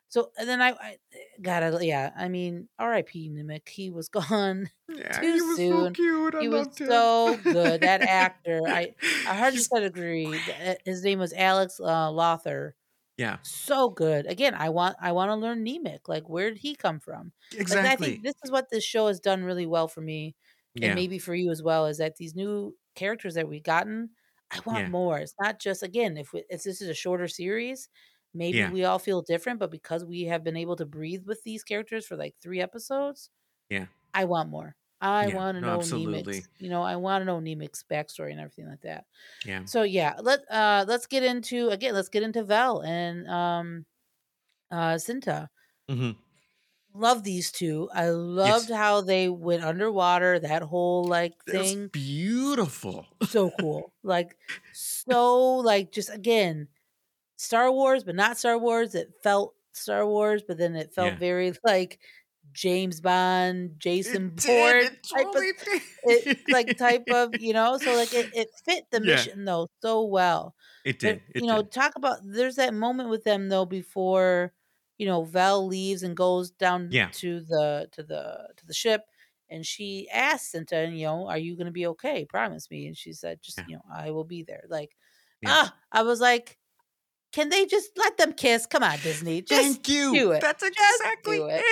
[0.07, 0.97] so and then i, I
[1.41, 5.93] gotta yeah i mean rip nemik he was gone Yeah, Too he was so soon.
[5.93, 6.35] cute.
[6.35, 6.87] I he was him.
[6.87, 8.93] so good that actor i
[9.27, 10.27] I hundred He's- percent agree.
[10.85, 12.75] His name was Alex uh, Lawther.
[13.21, 14.27] Yeah, So good.
[14.27, 16.07] Again, I want I want to learn Nemik.
[16.07, 17.33] Like, where did he come from?
[17.67, 20.35] Like, I think this is what this show has done really well for me,
[20.73, 21.87] yeah, and maybe for you as well.
[21.87, 24.11] Is that these new characters that we've gotten?
[24.51, 24.89] I want Yeah.
[24.89, 25.17] more.
[25.19, 27.89] It's not just again if, we, if this is a shorter series,
[28.33, 28.69] maybe Yeah.
[28.69, 29.59] we all feel different.
[29.59, 33.29] But because we have been able to breathe with these characters for like three episodes,
[33.69, 33.87] Yeah.
[34.13, 34.75] I want more.
[35.01, 35.85] I Yeah, want to no, know absolutely.
[35.85, 36.49] Nemik's.
[36.59, 39.05] You know, I want to know Nemik's backstory and everything like that.
[39.43, 39.65] yeah.
[39.65, 43.85] So yeah, let uh let's get into again, let's get into Vel and um
[44.71, 45.49] uh Cinta.
[45.89, 46.11] hmm
[46.93, 47.89] Love these two.
[47.93, 51.91] I loved how they went underwater, that whole like thing.
[51.91, 53.07] beautiful.
[53.21, 53.93] So cool.
[54.03, 54.37] like
[54.71, 56.67] so like just again,
[57.37, 58.95] Star Wars, but not Star Wars.
[58.95, 61.19] It felt Star Wars, but then it felt Yeah.
[61.19, 62.01] very like
[62.53, 64.91] James Bond, Jason It Bourne did.
[64.93, 65.81] It type of totally did.
[66.03, 69.25] it like type of, you know, so like it, it fit the Yeah.
[69.25, 70.55] mission though so well.
[70.83, 71.21] It But did.
[71.35, 71.71] It you know, did.
[71.71, 74.53] talk about there's that moment with them though before,
[74.97, 77.09] you know, Val leaves and goes down Yeah.
[77.13, 79.01] to the to the to the ship
[79.49, 82.25] and she asks Cinta, you know, are you gonna be okay?
[82.25, 82.87] Promise me.
[82.87, 83.65] And she said, just, Yeah.
[83.67, 84.63] you know, I will be there.
[84.69, 84.95] Like,
[85.45, 86.57] ah, I was like,
[87.31, 88.65] can they just let them kiss?
[88.65, 89.41] Come on, Disney.
[89.41, 90.13] Just Thank you.
[90.13, 90.41] do it.
[90.41, 91.65] That's exactly do it.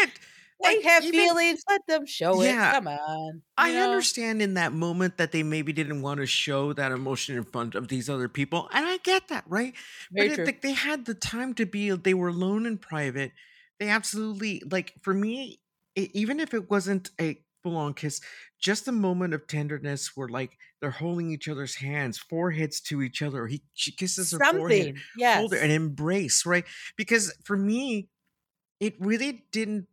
[0.59, 0.63] It.
[0.67, 2.69] They Like, have even- feelings, let them show Yeah.
[2.69, 2.73] it.
[2.73, 3.33] Come on.
[3.35, 3.89] you I know?
[3.91, 7.75] understand in that moment that they maybe didn't want to show that emotion in front
[7.75, 9.73] of these other people, and I get that, right?
[10.11, 11.89] Very but it, like, they had the time to be.
[11.91, 13.31] They were alone in private.
[13.79, 14.93] They absolutely like.
[15.01, 15.59] For me,
[15.95, 18.21] e- even if it wasn't a full-on kiss,
[18.59, 23.21] just a moment of tenderness where like they're holding each other's hands, foreheads to each
[23.21, 23.47] other.
[23.47, 24.97] He she kisses her forehead, Something.
[25.17, 25.37] Yes.
[25.39, 26.65] hold her, an embrace, right?
[26.97, 28.09] Because for me,
[28.79, 29.87] it really didn't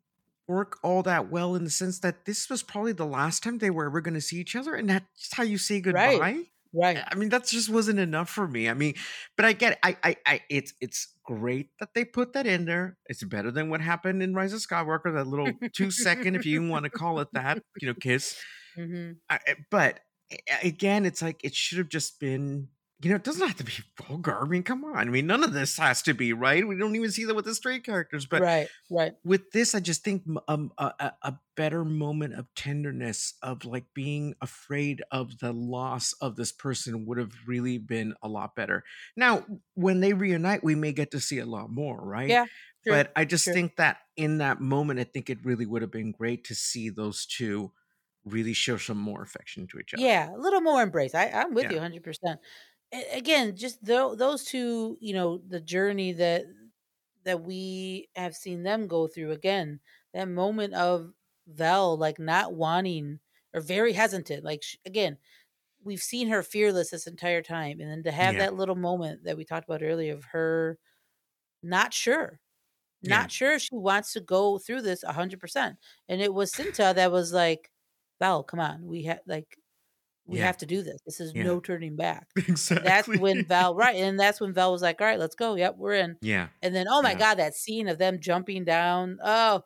[0.49, 3.71] work all that well in the sense that this was probably the last time they
[3.71, 6.17] were ever going to see each other, and that's how you say goodbye.
[6.19, 6.47] Right.
[6.73, 6.99] Right.
[7.11, 8.69] I mean, that just wasn't enough for me.
[8.69, 8.95] I mean,
[9.37, 9.79] but I get, it.
[9.83, 12.99] I, I, I, it's, it's great that they put that in there.
[13.07, 16.69] It's better than what happened in Rise of Skywalker, that little two second, if you
[16.69, 18.37] want to call it that, you know, kiss.
[18.75, 20.01] hmm I, I- but
[20.63, 22.69] again, it's like it should have just been.
[23.03, 24.43] You know, it doesn't have to be vulgar.
[24.43, 24.97] I mean, come on.
[24.97, 26.67] I mean, none of this has to be right.
[26.67, 28.25] We don't even see that with the straight characters.
[28.25, 28.69] But right.
[28.91, 29.13] Right.
[29.23, 34.35] with this, I just think um, a, a, better moment of tenderness, of like being
[34.41, 38.83] afraid of the loss of this person, would have really been a lot better.
[39.15, 42.29] Now, when they reunite, we may get to see a lot more, right?
[42.29, 42.47] Yeah.
[42.83, 42.95] True.
[42.95, 43.53] But I just true.
[43.53, 46.89] think that in that moment, I think it really would have been great to see
[46.89, 47.73] those two
[48.25, 50.03] really show some more affection to each other.
[50.03, 51.15] Yeah, a little more embrace.
[51.15, 51.71] I, I'm with Yeah.
[51.71, 52.03] you 100.
[52.03, 52.41] percent
[52.93, 56.45] Again, just tho- those two, you know, the journey that
[57.25, 59.33] that we have seen them go through.
[59.33, 59.81] Again,
[60.15, 61.13] that moment of
[61.49, 63.19] Vel like not wanting
[63.55, 64.45] or very hesitant.
[64.45, 65.19] Like sh- again,
[65.85, 68.39] we've seen her fearless this entire time, and then to have Yeah.
[68.39, 70.79] that little moment that we talked about earlier of her
[71.63, 72.41] not sure,
[73.03, 73.27] Yeah.
[73.27, 75.41] not sure if she wants to go through this 100.
[75.41, 77.71] percent And it was Cinta that was like,
[78.21, 79.59] "Val, come on, we have like."
[80.27, 80.47] We Yeah.
[80.47, 81.01] have to do this.
[81.07, 81.45] This is Yeah.
[81.45, 82.27] no turning back.
[82.37, 82.89] Exactly.
[82.89, 85.55] That's when Val right, and that's when Val was like, "All right, let's go.
[85.55, 86.49] Yep, we're in." yeah.
[86.63, 87.19] And then, oh my Yeah.
[87.19, 89.19] god, that scene of them jumping down.
[89.23, 89.63] Oh,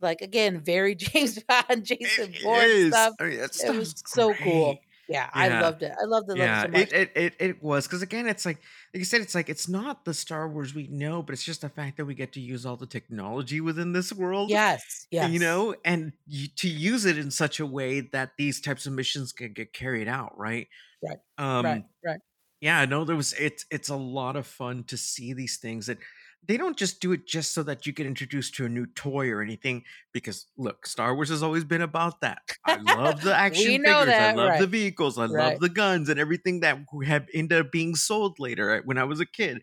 [0.00, 3.14] like again, very James Bond, Jason Bourne stuff.
[3.20, 4.78] I mean, It was is so cool.
[5.06, 5.16] Great.
[5.16, 5.92] Yeah, I loved it.
[6.00, 6.92] I loved it, yeah so much.
[6.92, 8.56] it, it it it was because again it's like
[8.92, 11.60] like you said it's like it's not the star wars we know but it's just
[11.60, 15.30] the fact that we get to use all the technology within this world yes, yes.
[15.30, 18.92] you know and you, to use it in such a way that these types of
[18.92, 20.68] missions can get carried out right
[21.02, 22.20] Right, um right, right.
[22.60, 25.86] yeah i know there was it's it's a lot of fun to see these things
[25.86, 25.98] that
[26.46, 29.30] they don't just do it just so that you get introduced to a new toy
[29.30, 32.42] or anything because look star wars has always been about that.
[32.64, 35.26] I love the action figures i that, love the vehicles i Right.
[35.26, 39.04] love the guns and everything that have ended up being sold later uh, when i
[39.04, 39.60] was a kid.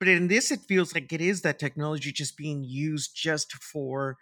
[0.00, 4.18] But in this it feels like it is that technology just being used just for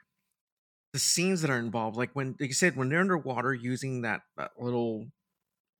[0.93, 4.23] the scenes that are involved like when like you said when they're underwater using that,
[4.37, 5.07] that little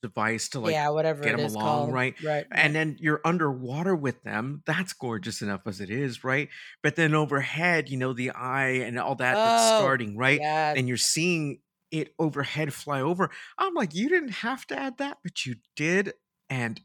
[0.03, 1.93] device to like yeah, whatever get them along, called.
[1.93, 2.15] right?
[2.23, 2.47] Right.
[2.53, 6.49] and then you're underwater with them that's gorgeous enough as it is right
[6.83, 10.75] but then overhead you know the eye and all that that's Oh, starting right yeah.
[10.77, 11.59] and you're seeing
[11.91, 16.13] it overhead fly over i'm like you didn't have to add that but you did
[16.49, 16.81] and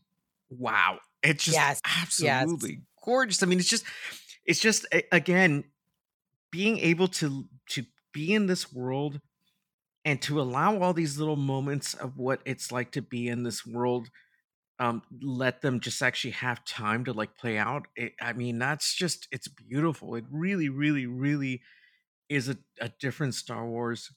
[0.49, 1.81] wow it's just Yes,
[2.19, 2.41] yes.
[2.41, 3.85] absolutely gorgeous i mean it's just
[4.45, 5.65] it's just again
[6.51, 9.19] being able to to be in this world
[10.05, 13.65] and to allow all these little moments of what it's like to be in this
[13.65, 14.09] world
[14.79, 18.93] um let them just actually have time to like play out it, i mean that's
[18.95, 21.61] just it's beautiful it really really really
[22.29, 24.11] is a, a different star wars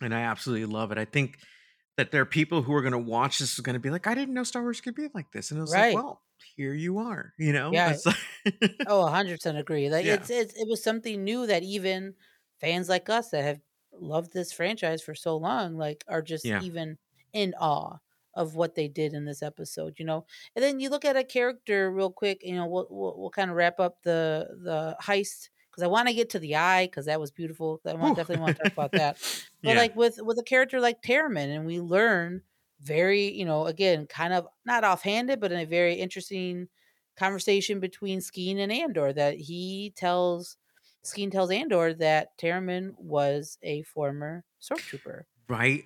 [0.00, 1.38] and i absolutely love it i think
[1.96, 4.06] that there are people who are going to watch this is going to be like
[4.06, 5.94] i didn't know star wars could be like this and it's Right.
[5.94, 6.22] like well
[6.56, 7.96] here you are you know Yeah.
[8.04, 8.16] Like-
[8.86, 9.88] Oh, 100% agree.
[9.90, 10.14] Like Yeah.
[10.14, 12.14] it's, it's it was something new that even
[12.60, 13.60] fans like us that have
[14.02, 16.60] loved this franchise for so long like are just Yeah.
[16.60, 16.98] even
[17.32, 17.98] in awe
[18.34, 20.26] of what they did in this episode, you know.
[20.54, 23.50] And then you look at a character real quick, you know, we'll we'll, we'll kind
[23.50, 27.06] of wrap up the the heist cuz I want to get to the eye cuz
[27.06, 27.80] that was beautiful.
[27.86, 29.18] I want definitely want to talk about that.
[29.64, 32.42] But yeah like with with a character like Taramyn and we learn
[32.80, 36.68] very, you know, again, kind of not offhanded, but in a very interesting
[37.16, 40.56] conversation between Skeen and Andor that he tells
[41.06, 45.22] Skeen tells Andor that Taramyn was a former stormtrooper.
[45.48, 45.84] right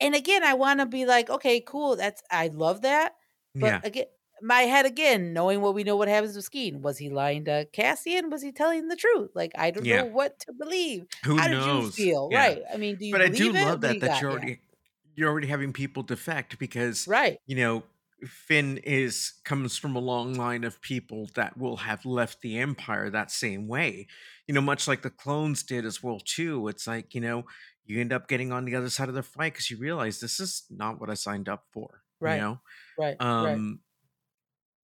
[0.00, 3.16] And again, I want to be like, okay, cool, that's I love that.
[3.58, 4.06] But yeah again,
[4.42, 6.80] my head again, knowing what we know what happens with Skeen.
[6.80, 8.30] Was he lying to Cassian?
[8.30, 9.30] Was he telling the truth?
[9.34, 9.90] Like, I don't Yeah.
[9.90, 11.06] know what to believe.
[11.24, 11.94] Who How did you knows?
[11.94, 12.30] feel?
[12.30, 12.32] Yeah.
[12.32, 12.62] Right.
[12.72, 13.54] I mean, do you But I do it?
[13.54, 14.20] love that you that got?
[14.20, 14.60] you're already
[15.16, 17.40] you're already having people defect because Right.
[17.46, 17.84] you know
[18.26, 23.10] Finn is comes from a long line of people that will have left the empire
[23.10, 24.06] that same way.
[24.46, 26.68] You know, much like the clones did as well too.
[26.68, 27.44] It's like, you know,
[27.84, 30.40] you end up getting on the other side of the fight because you realize this
[30.40, 32.02] is not what I signed up for.
[32.20, 32.36] Right.
[32.36, 32.60] You know?
[32.98, 33.16] Right.
[33.20, 33.54] right.
[33.54, 33.80] Um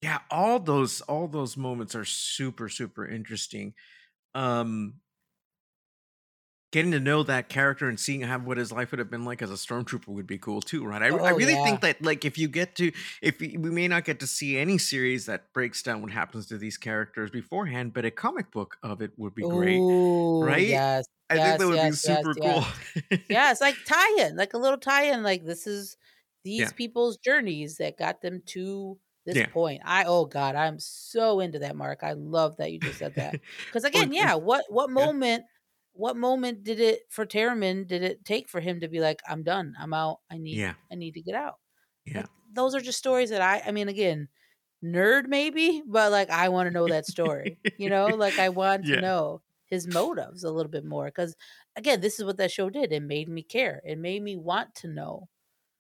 [0.02, 3.74] yeah, all those all those moments are super, super interesting.
[4.36, 4.96] Um
[6.76, 9.42] getting to know that character and seeing how what his life would have been like
[9.42, 11.02] as a stormtrooper would be cool too, right?
[11.02, 11.56] I, I Oh, really yeah.
[11.56, 14.78] think that like if you get to if we may not get to see any
[14.78, 19.02] series that breaks down what happens to these characters beforehand, but a comic book of
[19.02, 20.66] it would be great, Ooh, right?
[20.66, 21.06] Yes.
[21.30, 22.44] I yes, think that would yes, be super yes.
[22.44, 22.66] cool.
[23.30, 25.24] Yeah, it's like tie-in, like a little tie-in.
[25.24, 25.98] Like this is
[26.44, 26.74] these Yeah.
[26.74, 29.50] people's journeys that got them to this Yeah.
[29.54, 29.82] point.
[29.86, 32.04] I oh god, I'm so into that, Mark.
[32.04, 33.40] I love that you just said that.
[33.70, 35.46] Because again, yeah, what what moment,
[35.96, 39.44] what moment did it for Taramyn did it take for him to be like, I'm
[39.44, 40.76] done, I'm out, I need Yeah.
[40.92, 41.56] I need to get out.
[42.06, 42.24] Yeah.
[42.24, 44.30] Like, those are just stories that I I mean, again,
[44.84, 47.60] nerd maybe, but like I want to know that story.
[47.78, 48.88] you know, like I want Yeah.
[48.88, 51.36] to know his motives a little bit more because
[51.76, 52.92] again, this is what that show did.
[52.94, 53.82] It made me care.
[53.86, 55.30] It made me want to know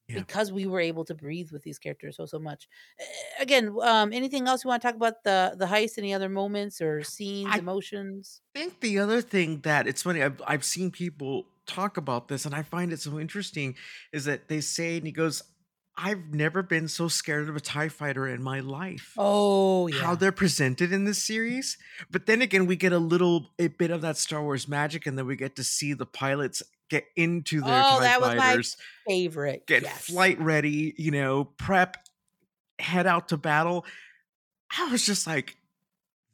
[0.08, 0.20] Yeah.
[0.20, 2.68] because we were able to breathe with these characters so so much.
[3.00, 3.04] Eh,
[3.40, 5.98] Again, um, anything else you want to talk about the the heist?
[5.98, 8.42] Any other moments or scenes, I emotions?
[8.56, 12.46] I think the other thing that it's funny, I've, I've seen people talk about this,
[12.46, 13.76] and I find it so interesting
[14.14, 15.42] is that they say, and he goes,
[15.98, 19.14] I've never been so scared of a TIE fighter in my life.
[19.18, 21.78] Oh How they're presented in this series.
[22.12, 25.18] But then again, we get a little a bit of that Star Wars magic, and
[25.18, 28.38] then we get to see the pilots get into their Oh, TIE that was my
[28.38, 29.66] fighters, favorite.
[29.68, 30.06] get yes.
[30.06, 31.98] flight ready, you know, prep,
[32.80, 33.86] head out to battle.
[34.78, 35.56] I was just like,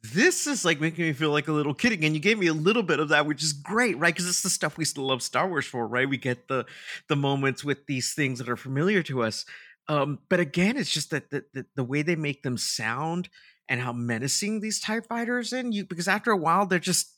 [0.02, 2.12] this is like making me feel like a little kid again.
[2.14, 4.12] You gave me a little bit of that, which is great, right?
[4.12, 6.08] Because it's the stuff we still love Star Wars for, right?
[6.08, 6.66] We get the
[7.08, 9.44] the moments with these things that are familiar to us.
[9.88, 13.28] Um, but again, it's just that the, the the way they make them sound
[13.68, 17.14] and how menacing these TIE fighters in you because after a while they're just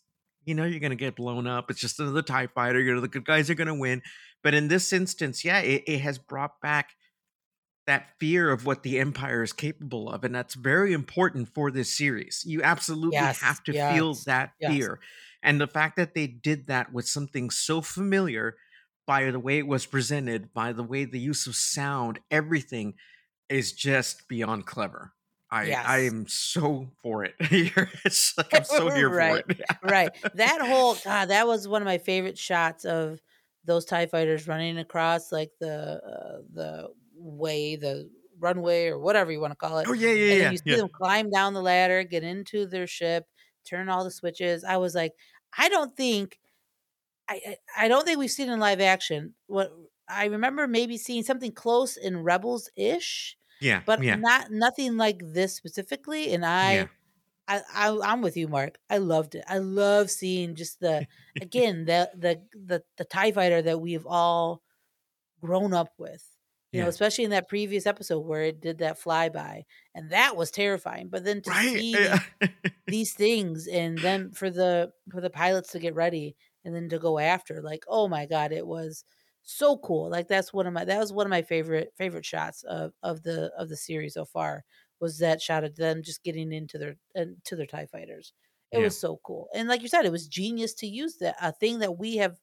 [0.46, 1.70] you know you're gonna get blown up.
[1.70, 4.02] It's just another TIE fighter, you know, the good guys are gonna win.
[4.42, 6.94] But in this instance, yeah, it, it has brought back
[7.86, 11.94] that fear of what the empire is capable of and that's very important for this
[11.94, 14.64] series you absolutely Yes, have to feel that yes.
[14.64, 15.00] fear
[15.42, 18.56] and the fact that they did that with something so familiar
[19.06, 22.94] by the way it was presented by the way the use of sound everything
[23.50, 25.12] is just beyond clever
[25.54, 27.34] i i am so for it
[28.04, 30.12] it's like i'm so here Right, for it right.
[30.34, 33.20] That whole God, that was one of my favorite shots of
[33.64, 39.40] those Tie fighters running across like the uh, the way, the runway, or whatever you
[39.40, 39.88] want to call it.
[39.88, 42.66] oh yeah yeah and yeah you see yeah them climb down the ladder, get into
[42.66, 43.26] their ship,
[43.64, 44.64] turn all the switches.
[44.64, 45.12] I was like,
[45.56, 46.38] I don't think,
[47.28, 47.40] I
[47.76, 49.34] I I don't think we've seen in live action.
[49.46, 49.72] What
[50.08, 55.20] I remember maybe seeing something close in Rebels ish, yeah but yeah not nothing like
[55.24, 56.32] this specifically.
[56.32, 56.86] And yeah
[57.48, 58.78] I, I, I I'm with you, Mark.
[58.88, 59.44] I loved it.
[59.48, 61.06] I love seeing just the
[61.40, 64.62] again the the the the Tie fighter that we've all
[65.40, 66.24] grown up with.
[66.72, 69.62] You know, especially in that previous episode where it did that flyby,
[69.94, 71.06] and that was terrifying.
[71.08, 72.18] But then to right see yeah.
[72.88, 76.98] these things, and then for the for the pilots to get ready, and then to
[76.98, 79.04] go after, like, oh my god, it was
[79.44, 80.08] so cool.
[80.10, 83.22] Like that's one of my that was one of my favorite favorite shots of of
[83.22, 84.64] the of the series so far
[85.00, 88.32] was that shot of them just getting into their into their tie fighters.
[88.72, 91.36] It yeah was so cool, and like you said, it was genius to use that
[91.40, 92.40] a thing that we have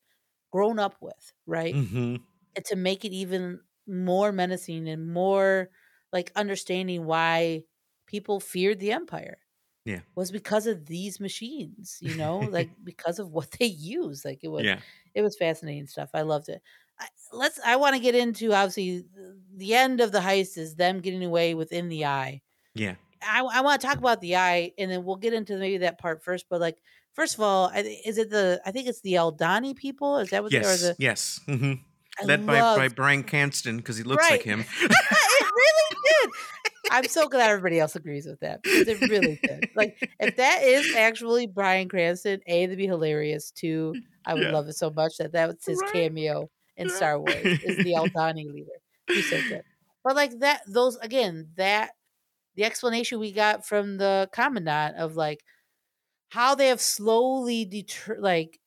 [0.51, 1.79] grown up with, right?
[1.79, 2.15] hmm
[2.55, 5.69] and to make it even more menacing and more
[6.13, 7.63] like understanding why
[8.07, 9.37] people feared the empire
[9.85, 14.39] yeah was because of these machines you know like because of what they use like
[14.43, 14.81] it was yeah
[15.13, 16.61] it was fascinating stuff i loved it
[17.33, 19.05] let's i want to get into obviously
[19.55, 22.41] the end of the heist is them getting away within the eye
[22.75, 25.77] yeah i, I want to talk about the eye and then we'll get into maybe
[25.79, 26.77] that part first but like
[27.13, 30.51] first of all is it the i think it's the aldhani people is that what
[30.51, 31.39] they or Yes, the yes.
[31.45, 31.73] hmm
[32.23, 34.59] Led by, love by Bryan Cranston because he looks like him.
[34.59, 36.31] it really did.
[36.91, 39.69] I'm so glad everybody else agrees with that because it really did.
[39.73, 43.49] Like, if that is actually Bryan Cranston, A, that'd be hilarious.
[43.51, 44.51] too I would Yeah.
[44.51, 45.93] love it so much that that was his Right.
[45.93, 46.49] cameo
[46.81, 48.79] in Star Wars is the Aldhani leader.
[49.13, 49.63] He's so good.
[50.03, 51.91] But like that, those again, that
[52.55, 55.41] the explanation we got from the commandant of like
[56.31, 58.59] how they have slowly deter like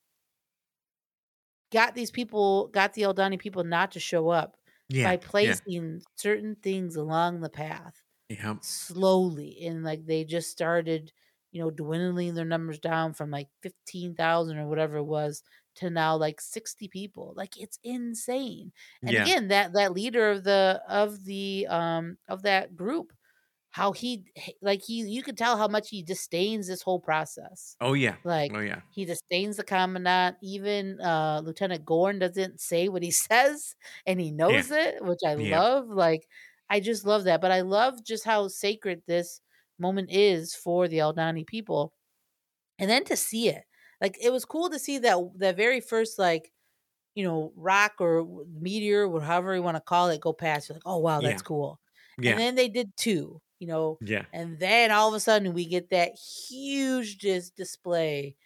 [1.71, 4.57] got these people, got the Aldhani people not to show up
[4.89, 7.95] yeah, by yeah, placing certain things along the path
[8.29, 8.57] Yeah.
[8.61, 11.13] slowly and like they just started
[11.53, 15.43] you know dwindling their numbers down from like 15,000 or whatever it was
[15.77, 18.73] to now like 60 people like it's insane
[19.07, 19.17] and Yeah.
[19.17, 23.13] again that that leader of the of the um of that group
[23.71, 24.25] how he
[24.63, 28.17] like he you could tell how much he disdains this whole process Oh, yeah.
[28.25, 28.83] like Oh, yeah.
[28.91, 33.75] he disdains the commandant even uh lieutenant gorn doesn't say what he says
[34.07, 34.63] and he Yeah.
[34.63, 35.65] knows it which i Yeah.
[35.65, 36.27] love like
[36.71, 39.41] i just love that but i love just how sacred this
[39.79, 41.93] moment is for the aldhani people
[42.79, 43.65] and then to see it
[44.05, 46.53] like it was cool to see that that very first like
[47.15, 48.27] you know rock or
[48.67, 51.31] meteor or however you want to call it go past you're like oh wow Yeah.
[51.31, 51.81] that's cool
[52.19, 54.25] and then they did two you know Yeah.
[54.33, 56.13] and then all of a sudden we get that
[56.49, 58.37] huge dis- display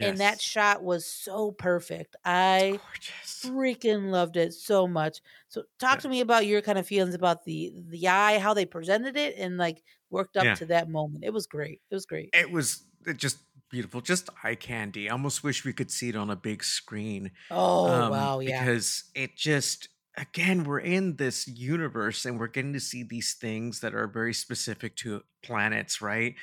[0.00, 3.42] and that shot was so perfect i Gorgeous.
[3.44, 6.00] freaking loved it so much so talk Yeah.
[6.02, 9.34] to me about your kind of feelings about the the eye how they presented it
[9.38, 10.54] and like worked up Yeah.
[10.56, 13.38] to that moment it was great it was great It was it just
[13.70, 15.08] beautiful, just eye candy.
[15.08, 17.30] I almost wish we could see it on a big screen.
[17.50, 22.72] oh um, wow yeah because it just again we're in this universe and we're getting
[22.72, 26.34] to see these things that are very specific to planets right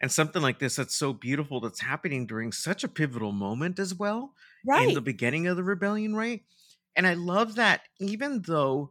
[0.00, 3.94] and something like this that's so beautiful that's happening during such a pivotal moment as
[3.94, 4.34] well
[4.66, 4.88] Right.
[4.88, 6.42] in the beginning of the rebellion right
[6.96, 8.90] and i love that even though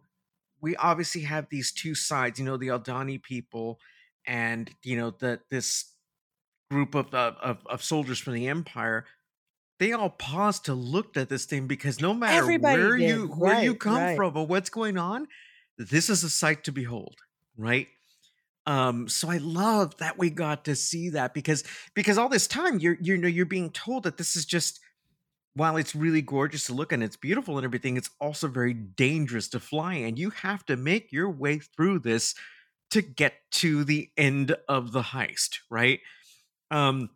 [0.61, 3.79] we obviously have these two sides you know the aldhani people
[4.25, 5.93] and you know the this
[6.69, 9.05] group of, of of of soldiers from the empire
[9.79, 13.09] they all paused to look at this thing because no matter everybody where did.
[13.09, 14.15] you where you come right.
[14.15, 15.27] from or what's going on
[15.77, 17.15] this is a sight to behold
[17.57, 17.87] right?
[18.65, 21.63] Um so i love that we got to see that because
[21.95, 24.79] because all this time you're you know you're being told that this is just
[25.55, 29.47] while it's really gorgeous to look and it's beautiful and everything it's also very dangerous
[29.49, 32.35] to fly and you have to make your way through this
[32.91, 35.99] to get to the end of the heist right
[36.71, 37.09] um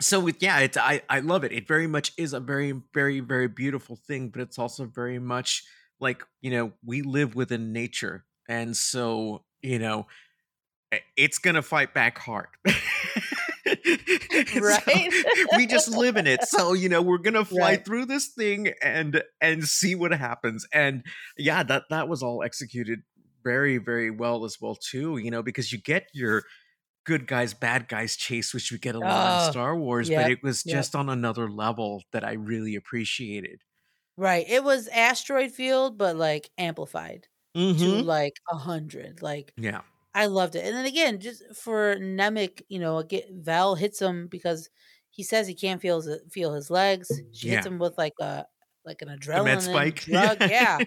[0.00, 1.52] so with yeah it's i i love it.
[1.52, 5.64] It very much is a very very very beautiful thing but it's also very much
[6.00, 8.24] like you know we live within nature.
[8.48, 10.06] And so you know
[11.16, 12.48] it's gonna fight back hard.
[14.54, 15.12] So right?
[15.56, 16.42] we just live in it.
[16.44, 17.84] So you know we're gonna fly right.
[17.84, 20.66] through this thing and and see what happens.
[20.72, 21.04] And
[21.36, 23.00] yeah that that was all executed
[23.44, 26.42] very very well as well too you know because you get your
[27.08, 30.30] good guys bad guys chase which we get a lot in oh star wars but
[30.30, 33.62] it was yep just on another level that i really appreciated
[34.18, 39.80] right it was asteroid field but like amplified to mm-hmm like a hundred like yeah
[40.14, 40.64] I loved it.
[40.64, 44.68] And then again, just for Nemik, you know, get Vel hits him because
[45.10, 47.08] he says he can't feel his feel his legs.
[47.32, 48.44] She hits him with like a
[48.88, 50.38] like an adrenaline spike drug.
[50.40, 50.78] yeah.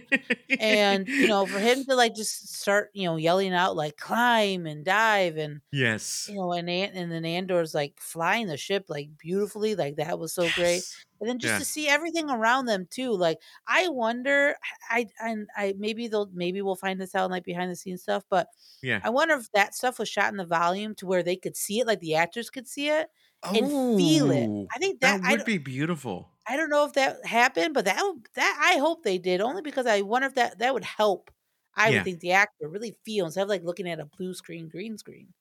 [0.60, 4.66] And, you know, for him to like just start, you know, yelling out like climb
[4.66, 8.86] and dive and yes you know, and An- and then Andor's like flying the ship
[8.90, 10.84] like beautifully, like that was so great.
[11.20, 13.38] And then just yeah to see everything around them too, like
[13.68, 14.56] I wonder,
[14.90, 18.02] I I I maybe they'll maybe we'll find this out in like behind the scenes
[18.02, 18.48] stuff, but
[18.82, 21.56] yeah I wonder if that stuff was shot in the volume to where they could
[21.56, 23.10] see it, like the actors could see it
[23.54, 24.52] and feel it.
[24.52, 27.86] oh I think that that would be beautiful I don't know if that happened, but
[27.86, 28.02] that
[28.36, 31.32] that I hope they did only because I wonder if that that would help.
[31.76, 34.68] I would think the actor really feel instead of like looking at a blue screen,
[34.68, 35.34] green screen,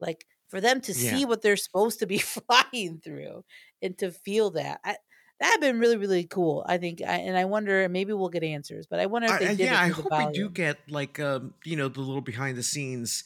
[0.00, 3.44] like for them to yeah see what they're supposed to be flying through
[3.82, 4.80] and to feel that.
[4.84, 4.96] I,
[5.40, 6.64] that'd been really really cool.
[6.68, 9.48] I think, I, and I wonder maybe we'll get answers, but I wonder if they
[9.48, 12.20] I- did yeah it i hope we do get like um you know the little
[12.22, 13.24] behind the scenes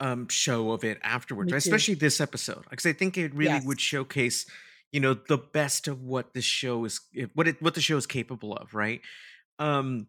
[0.00, 1.56] um show of it afterwards too.
[1.56, 4.46] especially this episode because i think it really would showcase
[4.92, 7.96] you know the best of what this show is eh, what it what the show
[7.96, 9.00] is capable of right
[9.58, 10.06] um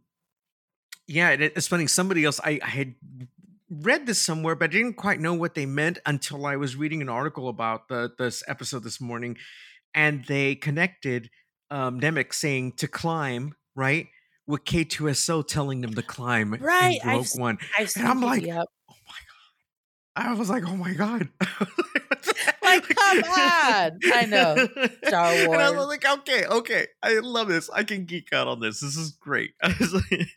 [1.07, 2.95] yeah it, it's funny somebody else I, I had
[3.69, 7.01] read this somewhere but i didn't quite know what they meant until i was reading
[7.01, 9.37] an article about the this episode this morning
[9.93, 11.29] and they connected
[11.69, 14.07] um Nemik saying to climb right
[14.45, 16.99] with k2so telling them to climb in Right.
[17.03, 18.47] I've one I've and I'm like
[20.17, 21.29] I was like, oh my god.
[22.61, 23.99] Like, come on.
[24.13, 24.67] I know.
[25.07, 26.87] Star And I was like, okay, okay.
[27.01, 27.69] I love this.
[27.69, 28.81] I can geek out on this.
[28.81, 29.53] This is great.
[29.63, 30.27] I was like-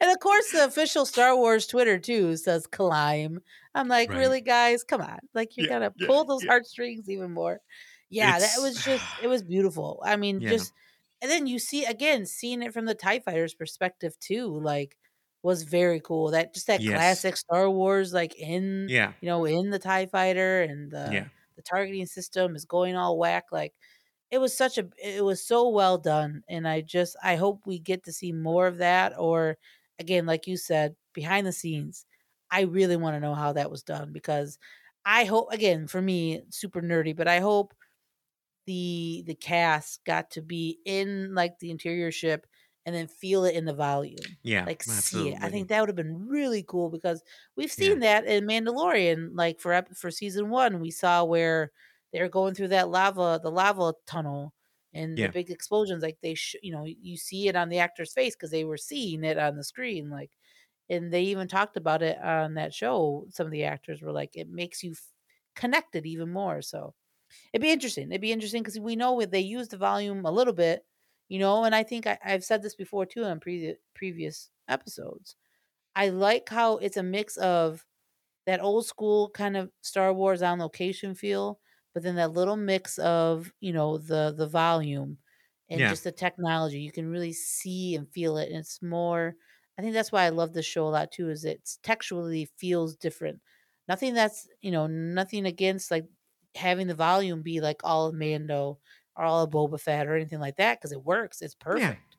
[0.00, 3.40] And of course, the official Star Wars Twitter too says climb.
[3.74, 4.18] I'm like, right.
[4.18, 4.82] really, guys?
[4.82, 5.18] Come on.
[5.34, 6.52] Like, you Yeah, gotta yeah, pull those yeah.
[6.52, 7.60] heartstrings even more.
[8.08, 10.00] Yeah, that was just, it was beautiful.
[10.04, 10.50] I mean, yeah.
[10.50, 10.72] just,
[11.20, 14.96] and then you see, again, seeing it from the TIE Fighters perspective too, like,
[15.42, 16.30] was very cool.
[16.30, 17.24] That just that Yes.
[17.26, 19.14] classic Star Wars, like, in, Yeah.
[19.20, 21.28] you know, in the TIE Fighter and the, Yeah.
[21.56, 23.46] the targeting system is going all whack.
[23.52, 23.74] Like,
[24.30, 27.78] it was such a it was so well done and i just i hope we
[27.78, 29.58] get to see more of that or
[29.98, 32.06] again like you said behind the scenes
[32.50, 34.58] I really want to know how that was done because
[35.06, 37.72] I hope again for me super nerdy, but I hope
[38.66, 42.46] the the cast got to be in like the interior ship
[42.86, 44.36] and then feel it in the volume.
[44.42, 45.38] Yeah, Like see it.
[45.42, 47.22] I think that would have been really cool because
[47.56, 47.94] we've Yeah.
[47.94, 49.30] seen that in Mandalorian.
[49.34, 51.72] Like for for season one, we saw where
[52.12, 54.54] they were going through that lava, the lava tunnel,
[54.92, 56.02] and the big explosions.
[56.02, 58.76] Like they, sh- you know, you see it on the actor's face because they were
[58.76, 60.10] seeing it on the screen.
[60.10, 60.32] Like,
[60.90, 63.26] and they even talked about it on that show.
[63.30, 65.12] Some of the actors were like, it makes you f-
[65.56, 66.62] connected even more.
[66.62, 66.94] So
[67.52, 68.10] It'd be interesting.
[68.10, 70.84] It'd be interesting because we know they use the volume a little bit,
[71.32, 75.36] you know, and I think I, I've said this before too on previous previous episodes.
[75.96, 77.86] I like how it's a mix of
[78.46, 81.60] that old school kind of Star Wars on location feel,
[81.94, 85.18] but then that little mix of, you know, the the volume
[85.70, 85.88] and Yeah.
[85.88, 86.80] just the technology.
[86.80, 88.48] You can really see and feel it.
[88.50, 89.36] And it's more
[89.78, 92.96] I think that's why I love this show a lot too, is it's textually feels
[92.96, 93.40] different.
[93.88, 96.06] Nothing that's, you know, nothing against like
[96.54, 98.80] having the volume be like all of Mando
[99.16, 101.42] or all of Boba Fett or anything like that, because it works.
[101.42, 101.96] It's Yeah.
[101.96, 102.16] perfect.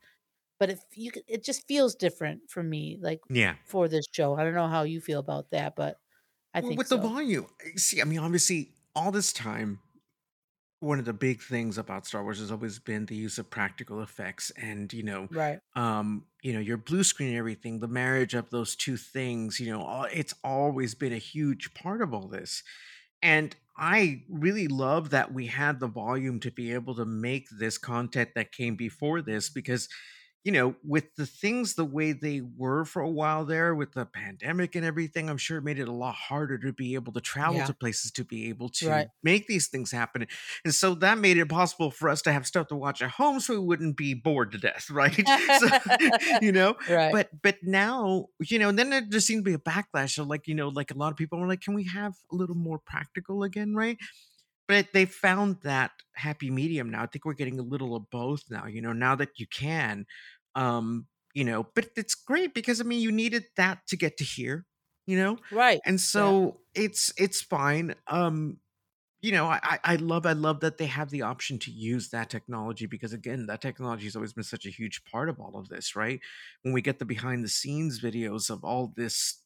[0.60, 3.56] But if you it just feels different for me, like Yeah.
[3.66, 4.36] for this show.
[4.36, 5.98] I don't know how you feel about that, but
[6.56, 6.98] I Well, think with the so.
[6.98, 9.80] volume, eh, see, I mean, obviously, all this time,
[10.80, 14.02] one of the big things about Star Wars has always been the use of practical
[14.02, 15.60] effects, and you know, Right.
[15.76, 19.72] um, you know, your blue screen and everything, the marriage of those two things, you
[19.72, 22.64] know, all, it's always been a huge part of all this.
[23.22, 27.78] And I really love that we had the volume to be able to make this
[27.78, 29.90] content that came before this because
[30.44, 34.06] you know, with the things the way they were for a while there with the
[34.06, 37.22] pandemic and everything, I'm sure it made it a lot harder to be able to
[37.22, 37.64] travel Yeah.
[37.64, 39.08] to places to be able Right.
[39.08, 40.28] to make these things happen.
[40.66, 43.40] And so that made it possible for us to have stuff to watch at home
[43.40, 45.30] so we wouldn't be bored to death, right?
[45.50, 45.70] So,
[46.42, 47.12] you know, right.
[47.12, 50.28] but but now, you know, and then there just seemed to be a backlash of
[50.28, 52.56] like, you know, like a lot of people were like, can we have a little
[52.56, 53.98] more practical again, right?
[54.68, 57.04] But they found that happy medium now.
[57.04, 60.06] I think we're getting a little of both now, you know, now that you can.
[60.56, 64.24] Um, you know, but it's great because I mean you needed that to get to
[64.24, 64.66] here,
[65.08, 65.40] you know?
[65.50, 65.82] Right.
[65.86, 66.34] And Yeah.
[66.34, 67.96] so it's it's fine.
[68.08, 68.60] Um,
[69.22, 72.10] you know, I I I love I love that they have the option to use
[72.10, 75.58] that technology because again, that technology has always been such a huge part of all
[75.58, 76.20] of this, right?
[76.64, 79.42] When we get the behind the scenes videos of all this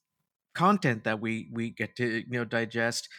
[0.56, 3.10] content that we we get to you know digest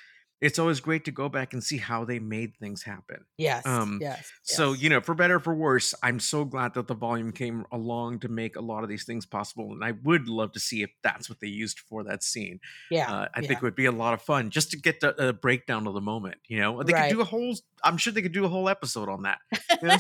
[0.41, 3.67] it's always great to go back and see how they made things happen Yes.
[3.67, 4.31] um Yes.
[4.43, 4.83] so Yes.
[4.83, 8.21] you know for better or for worse i'm so glad that the volume came along
[8.21, 10.91] to make a lot of these things possible and i would love to see if
[11.03, 12.61] that's what they used for that scene
[12.91, 13.11] Yeah.
[13.11, 13.49] uh, i yeah.
[13.49, 15.95] think it would be a lot of fun just to get the, a breakdown of
[15.95, 17.09] the moment you know they Right.
[17.09, 19.39] could do a whole i'm sure they could do a whole episode on that
[19.83, 19.97] you know?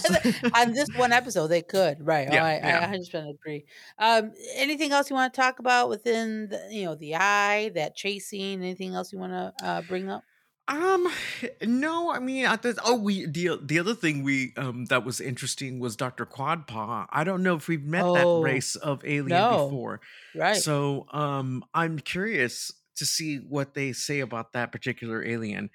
[0.54, 2.90] On this one episode they could right Yeah, oh, I, yeah.
[2.90, 3.64] I 100% agree
[3.98, 7.96] um anything else you want to talk about within the you know the eye that
[7.96, 10.22] chasing anything else you want to uh bring up
[10.68, 11.08] Um,
[11.66, 15.80] no, I mean, I oh, we the the other thing we um that was interesting
[15.80, 16.26] was Dr.
[16.26, 17.06] Quadpaw.
[17.10, 19.48] I don't know if we've met that Oh, race of alien no.
[19.48, 20.00] before,
[20.34, 25.70] right so um, I'm curious to see what they say about that particular alien.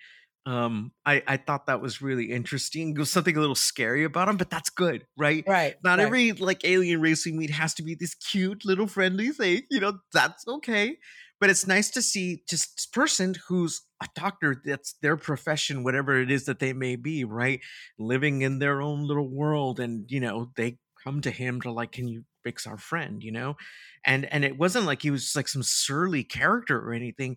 [0.46, 2.94] Um, I I thought that was really interesting.
[2.94, 5.48] There's something a little scary about him, but that's good, right?
[5.48, 6.06] right Not right.
[6.06, 9.64] every like alien race we meet has to be this cute little friendly thing.
[9.72, 10.98] You know, that's okay.
[11.44, 16.18] But it's nice to see just this person who's a doctor, that's their profession, whatever
[16.22, 17.60] it is that they may be, right?
[18.00, 19.82] Living in their own little world.
[19.82, 23.34] And, you know, they come to him to like, can you fix our friend, you
[23.34, 23.58] know?
[24.06, 27.36] And and it wasn't like he was just like some surly character or anything.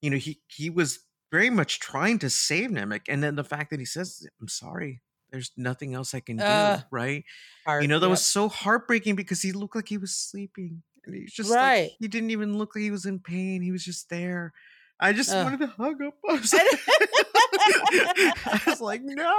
[0.00, 1.00] You know, he he was
[1.32, 3.08] very much trying to save Nemik.
[3.08, 6.44] And then the fact that he says, I'm sorry, there's nothing else I can do,
[6.44, 7.24] Uh, right?
[7.66, 8.10] Art, You know, that yep.
[8.10, 10.84] was so heartbreaking because he looked like he was sleeping.
[11.04, 11.82] And he's just Right.
[11.82, 13.62] like he didn't even look like he was in pain.
[13.62, 14.52] He was just there.
[15.02, 16.12] I just wanted to hug him.
[16.28, 16.62] I was like,
[18.46, 19.32] I was like, no.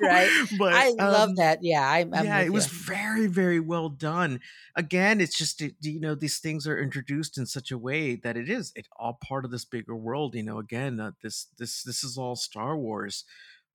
[0.00, 0.28] Right.
[0.58, 4.40] But i love um, that yeah i'm, I'm yeah, it was very, very well done.
[4.76, 8.48] Again, it's just you know these things are introduced in such a way that it
[8.50, 10.34] is it all part of this bigger world.
[10.34, 13.24] You know, again, uh, this this this is all Star Wars.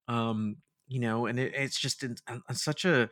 [0.07, 0.57] Um,
[0.88, 3.09] you know, and it, it's just in, on, on such a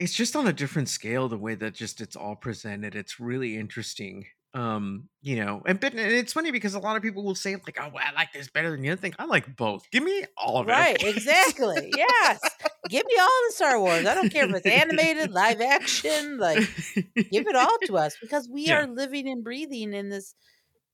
[0.00, 2.94] it's just on a different scale the way that just it's all presented.
[2.94, 4.26] It's really interesting.
[4.54, 7.54] Um, you know, and, but, and it's funny because a lot of people will say
[7.54, 9.82] like, "Oh, well, I like this better than the other thing." I like both.
[9.92, 10.70] Give me all of it.
[10.72, 12.40] right exactly yes
[12.88, 16.66] give me all the star wars i don't care if it's animated live action like
[17.30, 18.78] give it all to us because we Yeah.
[18.78, 20.34] are living and breathing in this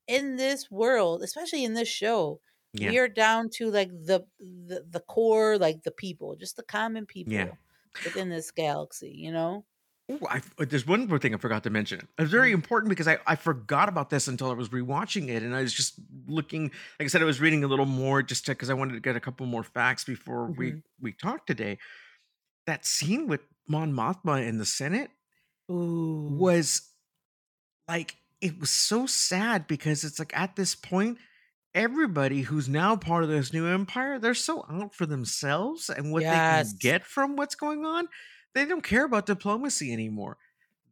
[0.09, 2.41] in this world especially in this show
[2.73, 2.91] Yeah.
[2.91, 7.07] we are down to like the, the the core like the people just the common
[7.07, 7.51] people Yeah.
[8.03, 9.67] Within this galaxy you know
[10.13, 12.07] Ooh, I uh, there's one more thing I forgot to mention.
[12.19, 12.53] It's very Mhm.
[12.53, 15.73] important because I I forgot about this until I was rewatching it, and I was
[15.73, 16.65] just looking.
[16.65, 19.17] Like I said, I was reading a little more just because I wanted to get
[19.17, 20.83] a couple more facts before we Mhm.
[21.01, 21.79] we talked today.
[22.67, 25.11] That scene with Mon Mothma in the Senate
[25.71, 26.49] Ooh.
[26.49, 26.93] was
[27.89, 31.19] like it was so sad because it's like at this point
[31.75, 36.29] everybody who's now part of this new empire they're so out for themselves and what
[36.31, 38.09] they can get from what's going on
[38.55, 40.39] they don't care about diplomacy anymore.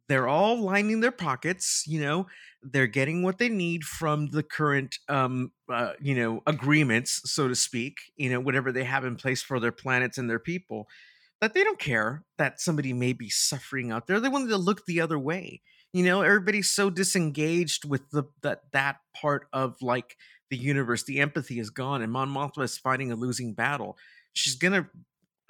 [0.09, 2.27] They're all lining their pockets you know
[2.61, 7.55] they're getting what they need from the current um uh, you know agreements so to
[7.55, 10.87] speak you know whatever they have in place for their planets and their people
[11.41, 14.85] that they don't care that somebody may be suffering out there they want to look
[14.85, 15.61] the other way.
[15.93, 20.17] You know everybody's so disengaged with the that that part of like
[20.53, 23.91] the universe the empathy is gone and mon mothma is fighting a losing battle
[24.33, 24.83] she's gonna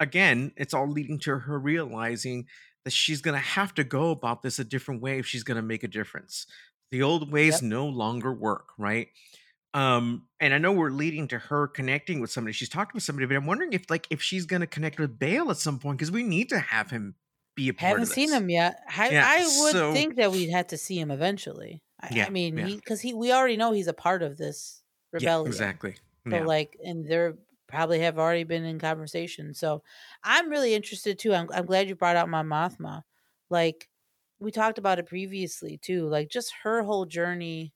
[0.00, 2.46] again, it's all leading to her realizing
[2.84, 5.82] that she's to have to go about this a different way if she's to make
[5.84, 6.46] a difference.
[6.90, 7.62] The old ways Yep.
[7.62, 9.08] no longer work, right?
[9.72, 12.52] Um, and I know we're leading to her connecting with somebody.
[12.52, 15.50] She's talking with somebody, but I'm wondering if like if she's to connect with Bail
[15.50, 17.14] at some point because we need to have him
[17.56, 17.88] be a part of it.
[17.88, 18.80] I Haven't seen him yet.
[18.96, 21.82] I, Yeah, I would so- think that we'd have to see him eventually.
[22.00, 22.66] I, Yeah, I mean, yeah.
[22.66, 24.82] he because he we already know he's a part of this
[25.18, 25.96] Yeah, exactly.
[26.30, 26.44] So Yeah.
[26.44, 27.38] like, and they're
[27.68, 29.54] probably have already been in conversation.
[29.54, 29.82] So
[30.22, 31.34] I'm really interested too.
[31.34, 33.02] I'm I'm glad you brought out Mon Mothma.
[33.50, 33.90] Like
[34.38, 36.08] we talked about it previously too.
[36.08, 37.74] Like just her whole journey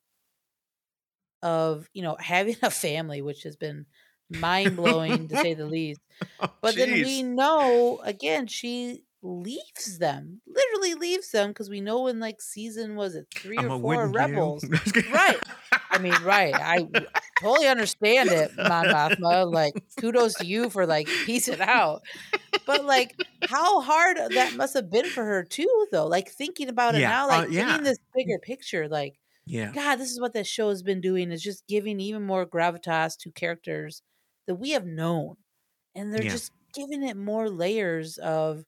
[1.43, 3.86] of you know having a family, which has been
[4.30, 6.01] mind blowing to say the least.
[6.41, 12.07] Oh, But then we know again she leaves them, literally leaves them because we know
[12.09, 14.70] in like season was it 3 I'm or 4 wooden Rebels.
[15.07, 15.43] Right.
[15.91, 16.59] I mean, right.
[16.61, 16.86] I
[17.41, 19.51] totally understand it, Mon Mothma.
[19.53, 22.03] Like, kudos to you for like piecing it out.
[22.66, 26.07] But like, how hard that must have been for her too, though.
[26.07, 27.66] Like thinking about it Yeah, now, uh, like yeah.
[27.68, 28.89] getting this bigger picture.
[28.89, 29.72] Like, yeah.
[29.72, 33.16] God, this is what this show has been doing is just giving even more gravitas
[33.20, 34.03] to characters
[34.47, 35.36] that we have known,
[35.95, 36.30] and they're Yeah.
[36.30, 38.64] just giving it more layers of,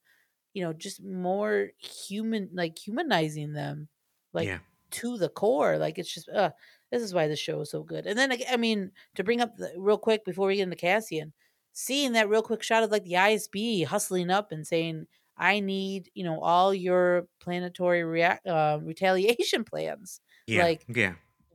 [0.54, 3.88] you know, just more human, like humanizing them,
[4.32, 4.60] like
[4.92, 5.78] to the core.
[5.78, 6.50] Like it's just, uh,
[6.90, 8.06] this is why the show is so good.
[8.06, 11.32] And then I mean, to bring up the, real quick before we get into Cassian,
[11.72, 16.10] seeing that real quick shot of like the ISB hustling up and saying, "I need
[16.14, 20.64] you know all your planetary rea- uh, retaliation plans." Yeah.
[20.64, 21.12] Like yeah.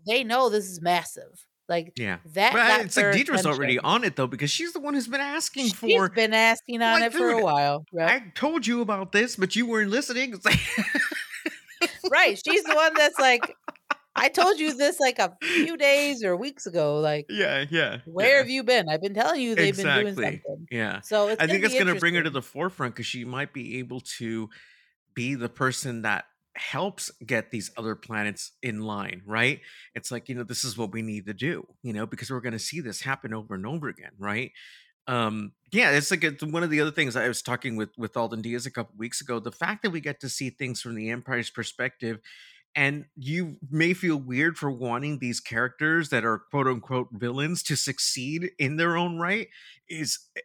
[0.07, 1.45] they know this is massive.
[1.67, 2.17] Like Yeah.
[2.33, 2.53] that.
[2.53, 5.19] Well, got it's like Dedra's already on it though because she's the one who's been
[5.19, 5.87] asking She's for.
[5.87, 7.85] She's been asking on Like, it for a while.
[7.91, 8.09] Yep.
[8.09, 10.35] I told you about this, but you weren't listening.
[12.09, 12.39] Right.
[12.43, 13.55] She's the one that's like,
[14.15, 16.99] I told you this like a few days or weeks ago.
[16.99, 17.99] Like, yeah, yeah.
[18.05, 18.37] where yeah.
[18.37, 18.87] have you been?
[18.89, 20.67] I've been telling you they've been doing something.
[20.71, 23.25] Yeah, So it's I think it's going to bring her to the forefront because she
[23.25, 24.49] might be able to
[25.13, 29.59] be the person that helps get these other planets in line, right?
[29.93, 32.39] It's like, you know, this is what we need to do, you know, because we're
[32.39, 34.51] going to see this happen over and over again, right?
[35.07, 38.17] Um, yeah, it's like it's one of the other things I was talking with with
[38.17, 39.39] Alden Diaz a couple weeks ago.
[39.39, 42.19] The fact that we get to see things from the Empire's perspective,
[42.75, 47.75] and you may feel weird for wanting these characters that are quote unquote villains to
[47.75, 49.47] succeed in their own right,
[49.89, 50.41] is eh,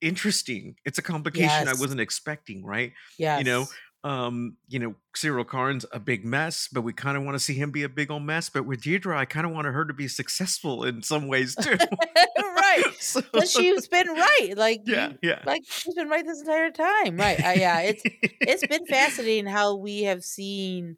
[0.00, 0.76] interesting.
[0.84, 2.92] It's a complication I wasn't expecting, right?
[3.18, 3.38] Yes.
[3.38, 3.66] you know
[4.04, 7.54] um you know syril karn's a big mess but we kind of want to see
[7.54, 9.94] him be a big old mess but with Dedra, i kind of wanted her to
[9.94, 11.76] be successful in some ways too
[12.62, 12.82] right.
[13.00, 14.54] so, But she's been right.
[14.56, 17.16] Like, yeah yeah like she's been right this entire time.
[17.16, 17.38] Right.
[17.44, 17.80] Uh, yeah.
[17.80, 18.02] It's
[18.40, 20.96] it's been fascinating how we have seen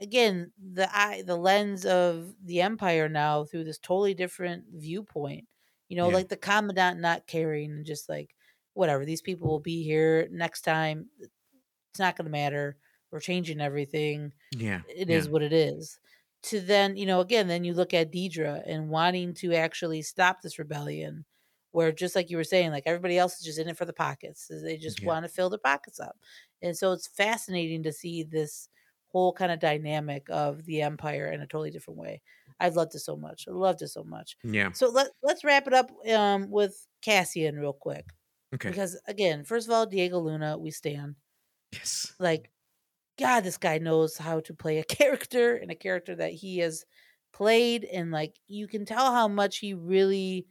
[0.00, 5.46] again the eye the lens of the empire now through this totally different viewpoint
[5.88, 6.14] you know Yeah.
[6.14, 8.34] like the commandant not caring and just like
[8.74, 11.26] whatever these people will be here next time uh,
[11.90, 12.78] it's not going to matter
[13.10, 15.16] we're changing everything yeah It yeah.
[15.16, 15.98] is what it is
[16.44, 20.40] to then you know again then you look at Dedra and wanting to actually stop
[20.42, 21.24] this rebellion
[21.72, 23.92] where just like you were saying like everybody else is just in it for the
[23.92, 25.08] pockets they just Yeah.
[25.08, 26.16] want to fill their pockets up
[26.62, 28.68] and so it's fascinating to see this
[29.08, 32.22] whole kind of dynamic of the empire in a totally different way.
[32.60, 34.36] I've loved it so much i loved it so much.
[34.44, 34.72] Yeah.
[34.72, 38.06] So let, let's wrap it up um, with cassian real quick
[38.54, 38.70] okay.
[38.70, 41.16] because again first of all diego luna we stand.
[41.72, 42.14] Yes.
[42.18, 42.50] Like
[43.18, 46.84] god this guy knows how to play a character and a character that he has
[47.32, 50.46] played and like you can tell how much he really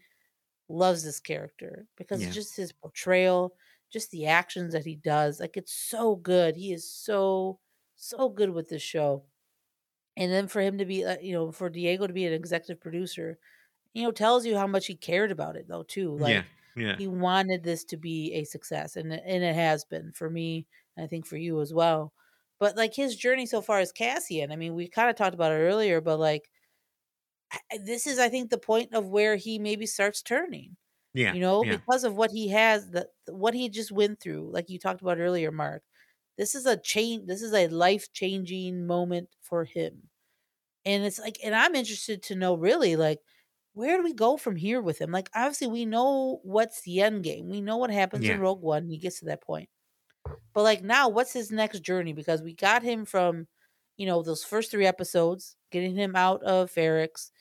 [0.69, 2.31] loves this character because Yeah.
[2.31, 3.55] just his portrayal
[3.91, 6.55] just the actions that he does like it's so good.
[6.57, 7.59] He is so
[7.97, 9.25] so good with this show
[10.15, 12.81] and then for him to be uh, you know for diego to be an executive
[12.81, 13.39] producer
[13.93, 16.43] you know tells you how much he cared about it though too like yeah
[16.75, 20.29] yeah he wanted this to be a success and it- and it has been for
[20.29, 20.67] me
[20.97, 22.13] and i think for you as well
[22.59, 25.51] But like his journey so far as Cassian, I mean, we kind of talked about
[25.53, 26.49] it earlier, but like
[27.83, 30.77] this is, I think, the point of where he maybe starts turning.
[31.13, 31.33] Yeah.
[31.33, 31.77] You know, yeah.
[31.77, 35.19] because of what he has, that what he just went through, like you talked about
[35.19, 35.83] earlier, Mark.
[36.37, 37.27] This is a change.
[37.27, 40.09] This is a life changing moment for him,
[40.85, 43.21] and it's like, and I'm interested to know really, like,
[43.73, 45.11] where do we go from here with him?
[45.11, 47.49] Like, obviously, we know what's the end game.
[47.49, 48.35] We know what happens Yeah.
[48.35, 48.89] in Rogue One.
[48.89, 49.69] He gets to that point,
[50.53, 52.13] but like now, what's his next journey?
[52.13, 53.47] Because we got him from,
[53.97, 57.31] you know, those first three episodes, getting him out of Ferrix,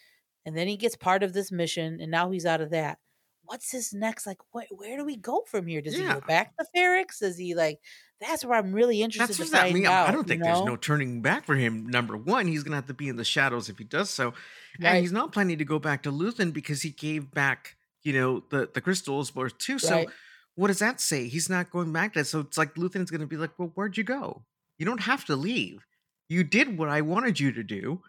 [0.47, 2.99] and then he gets part of this mission, and now he's out of that.
[3.45, 4.27] What's his next?
[4.27, 5.83] Like, wh- where do we go from here?
[5.83, 7.21] Does he go back to Ferrix?
[7.21, 7.81] Does he like?
[8.21, 9.87] That's where I'm really interested That's to what that find mean.
[9.87, 10.09] out.
[10.09, 11.87] I don't you think there's no turning back for him.
[11.87, 14.33] Number one, he's gonna have to be in the shadows if he does so,
[14.81, 18.43] and he's not planning to go back to Luthen because he gave back, you know,
[18.51, 19.79] the the crystals or two.
[19.79, 20.09] So Right.
[20.55, 21.29] what does that say?
[21.29, 22.25] He's not going back to.
[22.25, 24.45] So it's like Luthen's gonna be like, well, where'd you go?
[24.79, 25.85] You don't have to leave.
[26.29, 28.01] You did what I wanted you to do.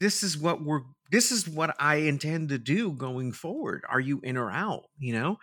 [0.00, 0.82] This is what we're.
[1.10, 3.82] This is what I intend to do going forward.
[3.88, 4.84] Are you in or out?
[4.98, 5.36] You know,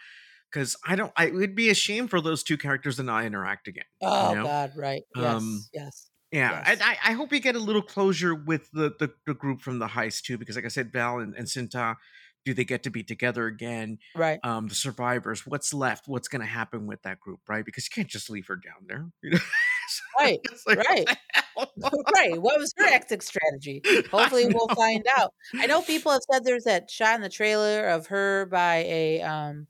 [0.51, 1.11] because I don't.
[1.15, 3.85] I, it would be a shame for those two characters to not interact again.
[4.01, 4.43] Oh you know?
[4.43, 5.03] God, right?
[5.15, 6.09] Yes, Um, yes.
[6.31, 6.65] Yeah, Yes.
[6.67, 9.79] and I, I hope we get a little closure with the, the the group from
[9.79, 11.95] the heist too, because like I said, Vel and, and Cinta,
[12.45, 13.97] do they get to be together again?
[14.15, 14.39] Right.
[14.43, 16.07] Um, the survivors, what's left?
[16.07, 17.65] What's going to happen with that group, right?
[17.65, 19.37] Because you can't just leave her down there, you know?
[19.37, 21.17] So Right, like, right.
[22.13, 22.41] right.
[22.41, 23.81] What was her exit strategy?
[24.11, 25.33] Hopefully, we'll find out.
[25.55, 29.21] I know people have said there's that shot in the trailer of her by a
[29.21, 29.67] um,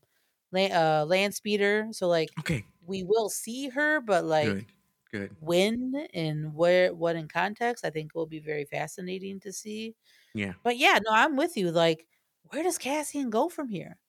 [0.52, 1.90] la- uh, land speeder.
[1.92, 4.66] So like, Okay, we will see her, but like, good,
[5.12, 5.36] good.
[5.40, 9.96] when and where, what in context, I think will be very fascinating to see.
[10.34, 11.72] Yeah, But yeah, no, I'm with you.
[11.72, 12.08] Like,
[12.52, 14.00] where does Cassian go from here?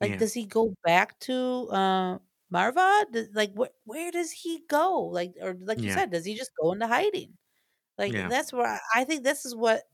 [0.00, 0.18] Like, Yeah.
[0.18, 2.18] does he go back to uh,
[2.52, 3.10] Maarva?
[3.12, 5.02] Does, like, wh- where does he go?
[5.02, 5.92] Like, or like you Yeah.
[5.92, 7.36] said, does he just go into hiding?
[7.98, 8.30] Like, Yeah.
[8.30, 9.84] that's where I, I think this is what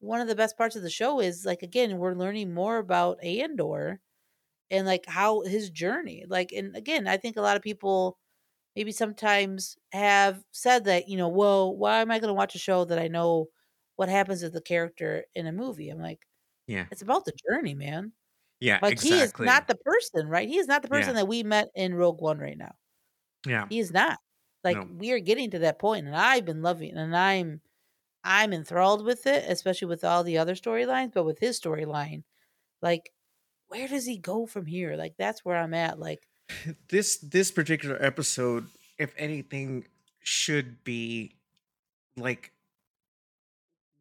[0.00, 1.46] one of the best parts of the show is.
[1.46, 4.00] Like, again, we're learning more about Andor
[4.70, 6.24] and like how his journey.
[6.28, 8.18] Like, and again, I think a lot of people
[8.76, 12.58] maybe sometimes have said that, you know, well, why am I going to watch a
[12.60, 13.48] show that I know
[13.96, 15.90] what happens to the character in a movie?
[15.90, 16.26] I'm like,
[16.66, 18.12] yeah, it's about the journey, man.
[18.60, 18.80] yeah.
[18.82, 20.48] Like he is not the person, right?
[20.48, 21.16] He is not the person Yeah.
[21.16, 22.74] that we met in Rogue One right now.
[23.46, 24.18] Yeah, He is not.
[24.64, 24.88] Like No.
[24.88, 27.60] we are getting to that point, and I've been loving, and I'm,
[28.24, 31.12] I'm enthralled with it, especially with all the other storylines.
[31.14, 32.24] But with his storyline,
[32.82, 33.12] like,
[33.68, 34.96] where does he go from here?
[34.96, 35.98] Like that's where I'm at.
[35.98, 36.26] Like,
[36.88, 38.66] this this particular episode,
[38.98, 39.86] if anything,
[40.20, 41.32] should be
[42.16, 42.52] like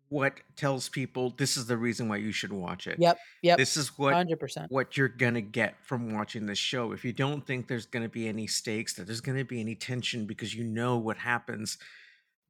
[0.09, 2.97] what tells people this is the reason why you should watch it.
[2.99, 4.71] yep, yep, This is what hundred percent.
[4.71, 6.91] what you're gonna get from watching this show.
[6.91, 10.25] If you don't think there's gonna be any stakes, that there's gonna be any tension
[10.25, 11.77] because you know what happens,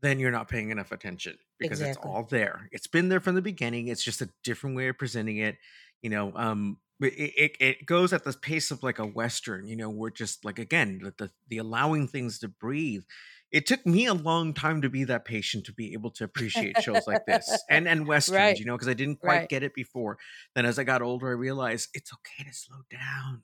[0.01, 2.09] then you're not paying enough attention because Exactly.
[2.09, 2.67] it's all there.
[2.73, 3.87] It's been there from the beginning.
[3.87, 5.55] It's just a different way of presenting it.
[6.01, 9.67] You know, um, it, it, it goes at the pace of like a western.
[9.67, 13.03] You know, we're just like again the, the the allowing things to breathe.
[13.51, 16.81] It took me a long time to be that patient to be able to appreciate
[16.81, 18.35] shows like this and and westerns.
[18.37, 18.59] Right.
[18.59, 19.49] You know, because I didn't quite Right.
[19.49, 20.17] get it before.
[20.55, 23.43] Then as I got older, I realized it's okay to slow down.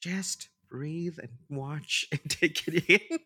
[0.00, 3.18] Just breathe and watch and take it in.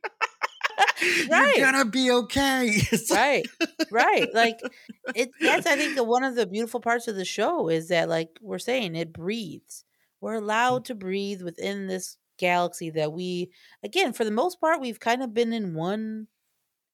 [1.30, 1.56] Right.
[1.56, 2.80] You're gonna be okay.
[3.10, 3.46] Right
[3.90, 4.60] right like
[5.14, 8.38] it that's i think one of the beautiful parts of the show is that like
[8.40, 9.84] we're saying it breathes
[10.20, 10.42] we're mm.
[10.42, 13.50] allowed to breathe within this galaxy that we
[13.84, 16.26] again for the most part we've kind of been in one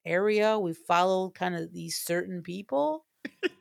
[0.05, 3.05] area we've followed kind of these certain people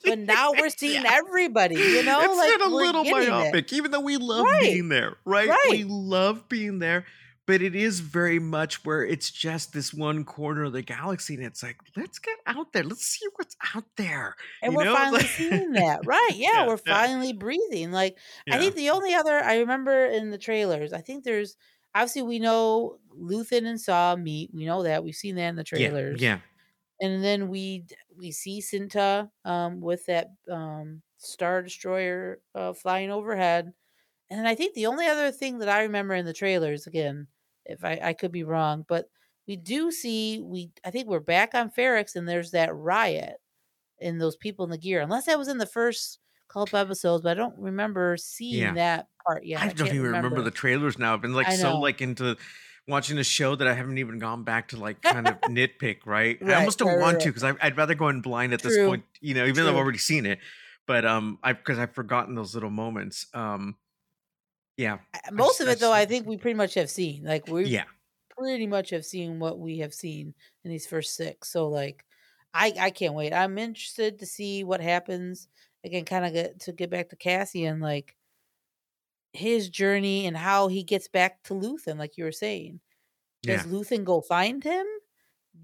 [0.03, 1.13] but now we're seeing Yeah.
[1.13, 3.29] everybody you know it's like been a little getting it.
[3.29, 4.61] myopic, even though we love Right.
[4.61, 5.49] being there, right?
[5.49, 5.67] Right.
[5.71, 7.05] We love being there,
[7.47, 11.43] but it is very much where it's just this one corner of the galaxy, and
[11.45, 14.35] it's like, let's get out there, let's see what's out there.
[14.61, 14.93] and you we're know?
[14.95, 16.93] Finally like- seeing that right yeah, Yeah, we're yeah.
[17.07, 18.17] finally breathing like
[18.51, 21.55] I think the only other I remember in the trailers, I think there's
[21.95, 24.51] obviously we know Luthen and Saw meet.
[24.53, 26.21] We know that we've seen that in the trailers.
[26.21, 26.39] yeah,
[27.01, 27.85] and then we
[28.15, 33.73] we see Cinta um, with that um, star destroyer uh, flying overhead.
[34.29, 37.27] And then I think the only other thing that I remember in the trailers, again,
[37.67, 39.09] if I, I could be wrong, but
[39.47, 43.37] we do see we I think we're back on Ferrix and there's that riot
[43.99, 45.01] in those people in the gear.
[45.01, 48.73] Unless that was in the first couple episodes, but I don't remember seeing Yeah.
[48.73, 49.61] that part yet.
[49.61, 50.41] I don't even remember.
[50.41, 51.13] the trailers now.
[51.13, 52.37] I've been like so like into
[52.87, 56.37] watching a show that I haven't even gone back to like kind of nitpick, right?
[56.41, 57.23] I almost don't right, right, want right.
[57.23, 59.77] to because I'd rather go in blind at this point, you know, even though I've
[59.77, 60.39] already seen it.
[60.85, 63.27] But um, I because I've forgotten those little moments.
[63.33, 63.75] Um,
[64.77, 64.99] yeah,
[65.31, 67.23] Most of I it though, I think we pretty much have seen.
[67.23, 67.85] Like we yeah,
[68.29, 71.49] pretty much have seen what we have seen in these first six.
[71.49, 72.05] So like,
[72.53, 73.33] I I can't wait.
[73.33, 75.47] I'm interested to see what happens.
[75.83, 78.15] Again, kind of get to get back to Cassian, like
[79.33, 82.79] his journey and how he gets back to Luthen, like you were saying.
[83.45, 83.65] Does Yeah.
[83.65, 84.87] Luthen go find him?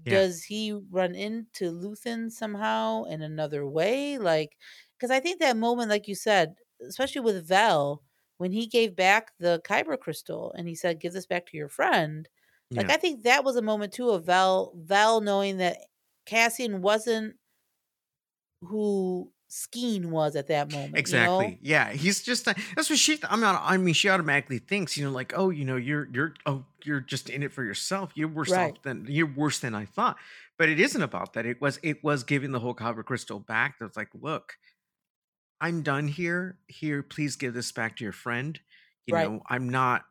[0.04, 0.24] Yeah.
[0.24, 4.18] Does he run into Luthen somehow in another way?
[4.18, 4.58] Like,
[4.98, 8.02] because I think that moment, like you said, especially with Vel,
[8.38, 11.68] when he gave back the Kyber crystal and he said, "Give this back to your
[11.68, 12.28] friend,"
[12.74, 15.78] like I think that was a moment too of Vel Vel knowing that
[16.26, 17.36] Cassian wasn't
[18.62, 20.96] who Skeen was at that moment.
[20.96, 21.44] Exactly.
[21.46, 21.58] You know?
[21.60, 21.92] Yeah.
[21.92, 23.18] He's just uh, that's what she.
[23.28, 23.60] I'm not.
[23.64, 27.00] I mean, she automatically thinks, you know, like, oh, you know, you're you're oh, you're
[27.00, 28.12] just in it for yourself.
[28.14, 28.72] You're worse Right.
[28.72, 30.16] off than you're worse than I thought.
[30.58, 31.46] But it isn't about that.
[31.46, 33.76] It was it was giving the whole Kyber crystal back.
[33.78, 34.54] That's like, look,
[35.64, 36.58] I'm done here.
[36.68, 38.60] Here, please give this back to your friend.
[39.06, 39.18] You Right.
[39.18, 40.06] know, I'm not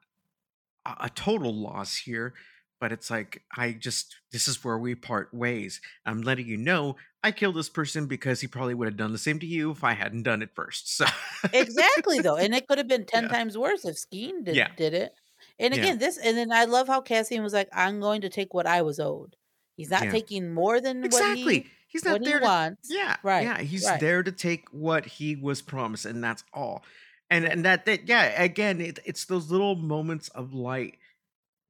[0.85, 2.33] a, a total loss here,
[2.79, 5.81] but it's like I just this is where we part ways.
[6.05, 9.17] I'm letting you know I killed this person because he probably would have done the
[9.17, 10.97] same to you if I hadn't done it first.
[10.97, 11.05] So
[11.51, 14.71] Exactly though, and it could have been 10 yeah, times worse if Skeen did yeah,
[14.75, 15.13] did it.
[15.59, 18.29] And yeah, again, this and then I love how Cassian was like, "I'm going to
[18.29, 19.35] take what I was owed."
[19.77, 20.09] He's not yeah.
[20.09, 21.27] taking more than what Exactly.
[21.27, 22.89] he He's what not he there to wants.
[22.89, 23.53] yeah, Right.
[23.53, 23.99] yeah, he's Right.
[23.99, 26.83] there to take what he was promised, and that's all.
[27.29, 30.99] And and that that yeah, again, it, it's those little moments of light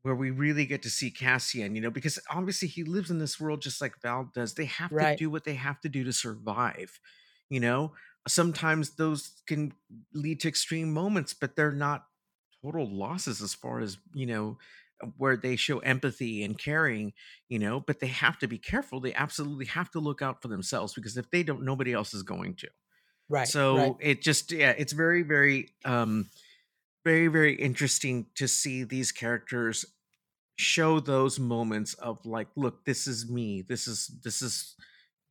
[0.04, 3.40] where we really get to see Cassian, you know, because obviously he lives in this
[3.40, 4.54] world just like Vel does.
[4.56, 7.00] They have to do what they have to do to survive,
[7.50, 7.94] you know.
[8.28, 9.74] Sometimes those can
[10.14, 12.06] lead to extreme moments, but they're not
[12.64, 14.58] total losses as far as, you know,
[15.18, 17.14] where they show empathy and caring,
[17.50, 19.00] you know, but they have to be careful.
[19.00, 22.24] They absolutely have to look out for themselves because if they don't, nobody else is
[22.24, 22.68] going to.
[23.30, 23.40] Right.
[23.40, 23.48] Right.
[23.48, 26.30] So it just, yeah, it's very, very, um,
[27.04, 29.86] very, very interesting to see these characters
[30.56, 34.76] show those moments of like look this is me this is this is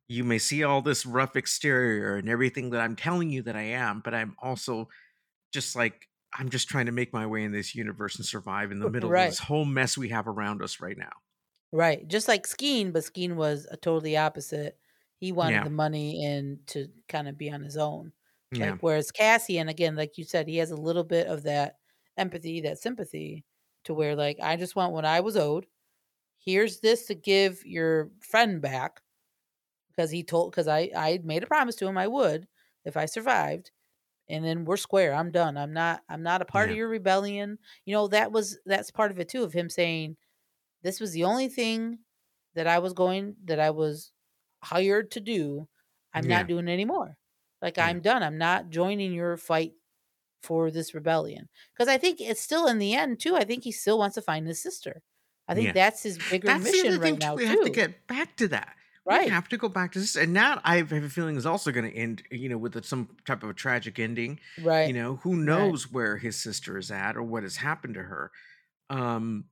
[0.09, 3.61] you may see all this rough exterior and everything that i'm telling you that i
[3.61, 4.87] am but i'm also
[5.53, 6.07] just like
[6.37, 9.15] i'm just trying to make my way in this universe and survive in the middle
[9.15, 11.11] of this whole mess we have around us right now
[11.71, 12.07] Right.
[12.07, 14.77] Just like Skeen, but Skeen was a totally opposite.
[15.17, 18.13] He wanted yeah the money and to kind of be on his own.
[18.51, 21.77] yeah Like whereas Cassian, again, like you said, he has a little bit of that
[22.17, 23.45] empathy, that sympathy
[23.85, 25.65] to where like I just want what I was owed.
[26.39, 29.01] Here's this to give your friend back
[29.89, 32.47] because he told because I I made a promise to him I would
[32.85, 33.71] if I survived.
[34.29, 35.13] And then we're square.
[35.13, 35.57] I'm done.
[35.57, 37.59] I'm not I'm not a part of your rebellion.
[37.85, 40.15] You know, that was that's part of it too of him saying
[40.81, 41.99] this was the only thing
[42.55, 44.11] that I was going that I was
[44.61, 45.67] hired to do.
[46.13, 47.17] I'm not doing it anymore.
[47.61, 48.23] Like yeah I'm done.
[48.23, 49.73] I'm not joining your fight
[50.41, 51.49] for this rebellion.
[51.73, 53.35] Because I think it's still in the end too.
[53.35, 55.01] I think he still wants to find his sister.
[55.47, 57.19] I think yeah that's his bigger That's mission right too.
[57.19, 58.75] now We have to get back to that.
[59.09, 59.27] We Right.
[59.27, 61.89] have to go back to this, and that I have a feeling is also going
[61.89, 64.39] to end, you know, with some type of a tragic ending.
[64.57, 64.85] Right?
[64.85, 65.75] You know, who Right.
[65.75, 68.31] knows where his sister is at or what has happened to her.
[68.89, 69.45] Um,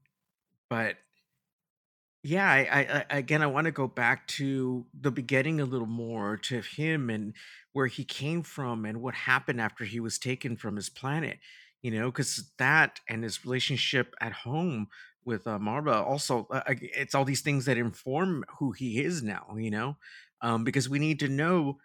[0.69, 0.97] but
[2.23, 6.37] yeah, I, I again, I want to go back to the beginning a little more
[6.37, 7.33] to him and
[7.73, 11.39] where he came from and what happened after he was taken from his planet.
[11.81, 14.87] You know, because that and his relationship at home
[15.25, 19.55] with uh, Maarva also, uh, it's all these things that inform who he is now.
[19.57, 19.97] You know,
[20.41, 21.77] um, because we need to know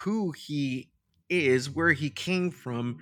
[0.00, 0.90] who he
[1.28, 2.98] is, where he came from,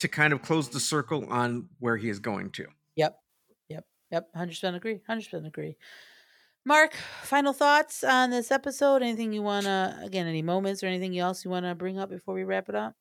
[0.00, 2.66] to kind of close the circle on where he is going to.
[2.96, 3.18] Yep.
[3.68, 3.84] Yep.
[4.10, 4.28] Yep.
[4.36, 5.00] 100% agree.
[5.08, 5.76] 100% agree.
[6.64, 9.02] Mark, final thoughts on this episode?
[9.02, 12.10] Anything you want to, again, any moments or anything else you want to bring up
[12.10, 12.94] before we wrap it up?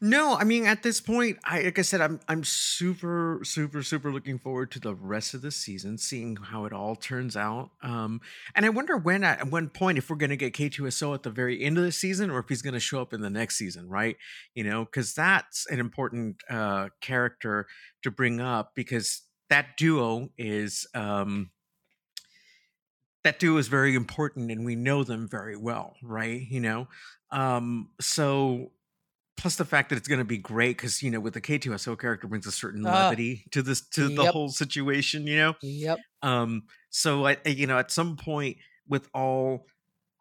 [0.00, 4.12] No, I mean at this point, I like I said, I'm I'm super super super
[4.12, 7.70] looking forward to the rest of the season, seeing how it all turns out.
[7.82, 8.20] Um,
[8.54, 11.62] and I wonder when at one point if we're gonna get K2SO at the very
[11.62, 14.16] end of the season, or if he's gonna show up in the next season, right?
[14.54, 17.66] You know, because that's an important uh character
[18.02, 21.50] to bring up because that duo is um
[23.24, 26.40] that duo is very important and we know them very well, right?
[26.50, 26.88] You know,
[27.30, 28.72] um, so
[29.36, 31.98] plus the fact that it's going to be great because you know with the K2SO
[31.98, 35.54] character brings a certain Oh, levity to this to the whole situation, you know.
[35.62, 35.98] Yep.
[36.22, 38.58] Um, so I, I- you know, at some point
[38.88, 39.66] with all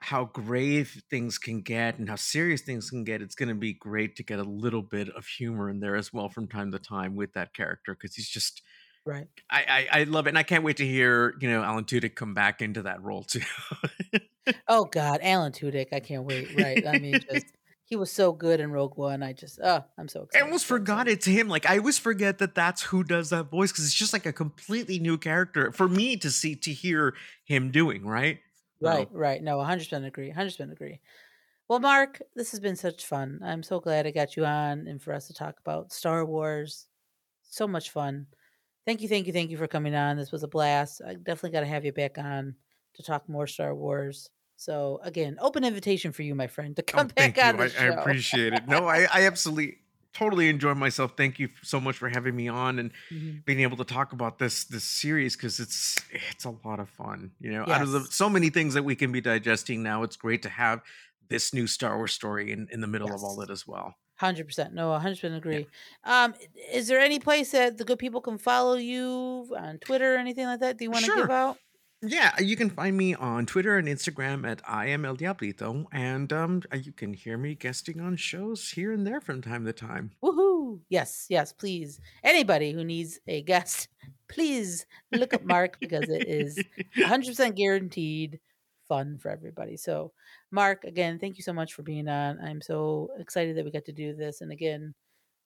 [0.04, 3.74] how grave things can get and how serious things can get, it's going to be
[3.74, 6.80] great to get a little bit of humor in there as well from time to
[6.80, 8.62] time with that character because he's just
[9.06, 9.28] Right.
[9.50, 12.14] I, I I love it and I can't wait to hear you know Alan Tudyk
[12.16, 13.42] come back into that role too.
[14.68, 15.88] Oh God, Alan Tudyk.
[15.94, 16.50] I can't wait.
[16.52, 16.86] Right.
[16.86, 17.46] I mean, just
[17.92, 19.22] he was so good in Rogue One.
[19.22, 20.42] I just, oh, I'm so excited.
[20.42, 21.50] I almost forgot it's him.
[21.50, 24.32] Like I always forget that that's who does that voice because it's just like a
[24.32, 28.06] completely new character for me to see to hear him doing.
[28.06, 28.40] Right.
[28.82, 29.44] So, Right, right.
[29.44, 30.32] No, 100% agree.
[30.32, 31.02] 100% agree.
[31.68, 33.42] Well, Mark, this has been such fun.
[33.44, 36.88] I'm so glad I got you on and for us to talk about Star Wars.
[37.44, 38.28] So much fun.
[38.86, 40.16] Thank you, thank you, thank you for coming on.
[40.16, 41.02] This was a blast.
[41.06, 42.56] I definitely got to have you back on
[42.94, 44.30] to talk more Star Wars.
[44.62, 47.58] So, again, open invitation for you, my friend, to Oh, come back thank you.
[47.58, 47.80] the I, show.
[47.80, 48.68] I appreciate it.
[48.68, 49.80] No, I, I absolutely
[50.14, 51.14] totally enjoy myself.
[51.18, 53.44] Thank you so much for having me on and Mhm.
[53.44, 57.32] being able to talk about this this series because it's it's a lot of fun.
[57.40, 60.16] You know, out of the so many things that we can be digesting now, it's
[60.16, 60.82] great to have
[61.28, 63.48] this new Star Wars story in, in the middle of all Yes.
[63.48, 63.96] that as well.
[64.18, 64.76] Hundred percent.
[64.76, 65.66] No, hundred percent agree.
[66.04, 66.36] Um,
[66.72, 70.46] is there any place that the good people can follow you on Twitter or anything
[70.46, 70.78] like that?
[70.78, 71.32] Do you want to give Sure.
[71.32, 71.58] out?
[72.04, 76.34] Yeah, you can find me on Twitter and Instagram at I am El Diablito, and
[76.34, 79.74] um, uh, you can hear me guesting on shows here and there from time to
[79.74, 80.10] time.
[80.24, 80.80] Woohoo!
[80.90, 82.00] Yes, yes, please.
[82.24, 83.88] Anybody who needs a guest,
[84.28, 86.60] please look up Mark because it is
[87.06, 88.40] hundred percent guaranteed
[88.88, 89.78] fun for everybody.
[89.78, 90.12] So,
[90.50, 92.40] Mark, again, thank you so much for being on.
[92.40, 94.96] I'm so excited that we got to do this, and again,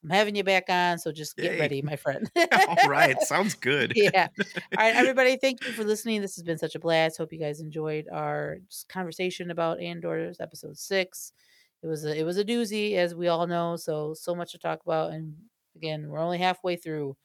[0.06, 1.00] I'm having you back on.
[1.00, 1.60] So just get Yay.
[1.60, 2.30] ready, my friend.
[2.38, 3.94] All right, sounds good.
[3.96, 4.28] yeah.
[4.38, 4.44] All
[4.78, 5.36] right, everybody.
[5.38, 6.22] Thank you for listening.
[6.22, 7.18] This has been such a blast.
[7.18, 11.34] Hope you guys enjoyed our conversation about Andor's episode six.
[11.82, 13.76] It was a it was a doozy, as we all know.
[13.76, 15.36] So so much to talk about, and
[15.76, 17.18] again, we're only halfway through.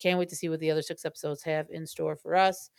[0.00, 2.70] Can't wait to see what the other six episodes have in store for us.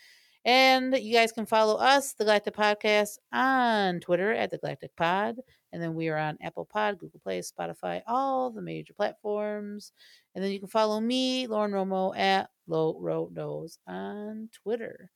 [0.45, 5.35] And you guys can follow us, the Galactic Podcast, on Twitter at the Galactic Pod.
[5.71, 9.91] And then we are on Apple Pod, Google Play, Spotify, all the major platforms.
[10.33, 15.11] And then you can follow me, Lauren Romo, at Low Road Nose on Twitter.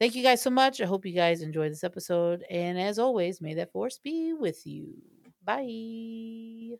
[0.00, 0.80] Thank you guys so much.
[0.80, 2.44] I hope you guys enjoyed this episode.
[2.50, 4.94] And as always, may that force be with you.
[5.44, 6.78] Bye.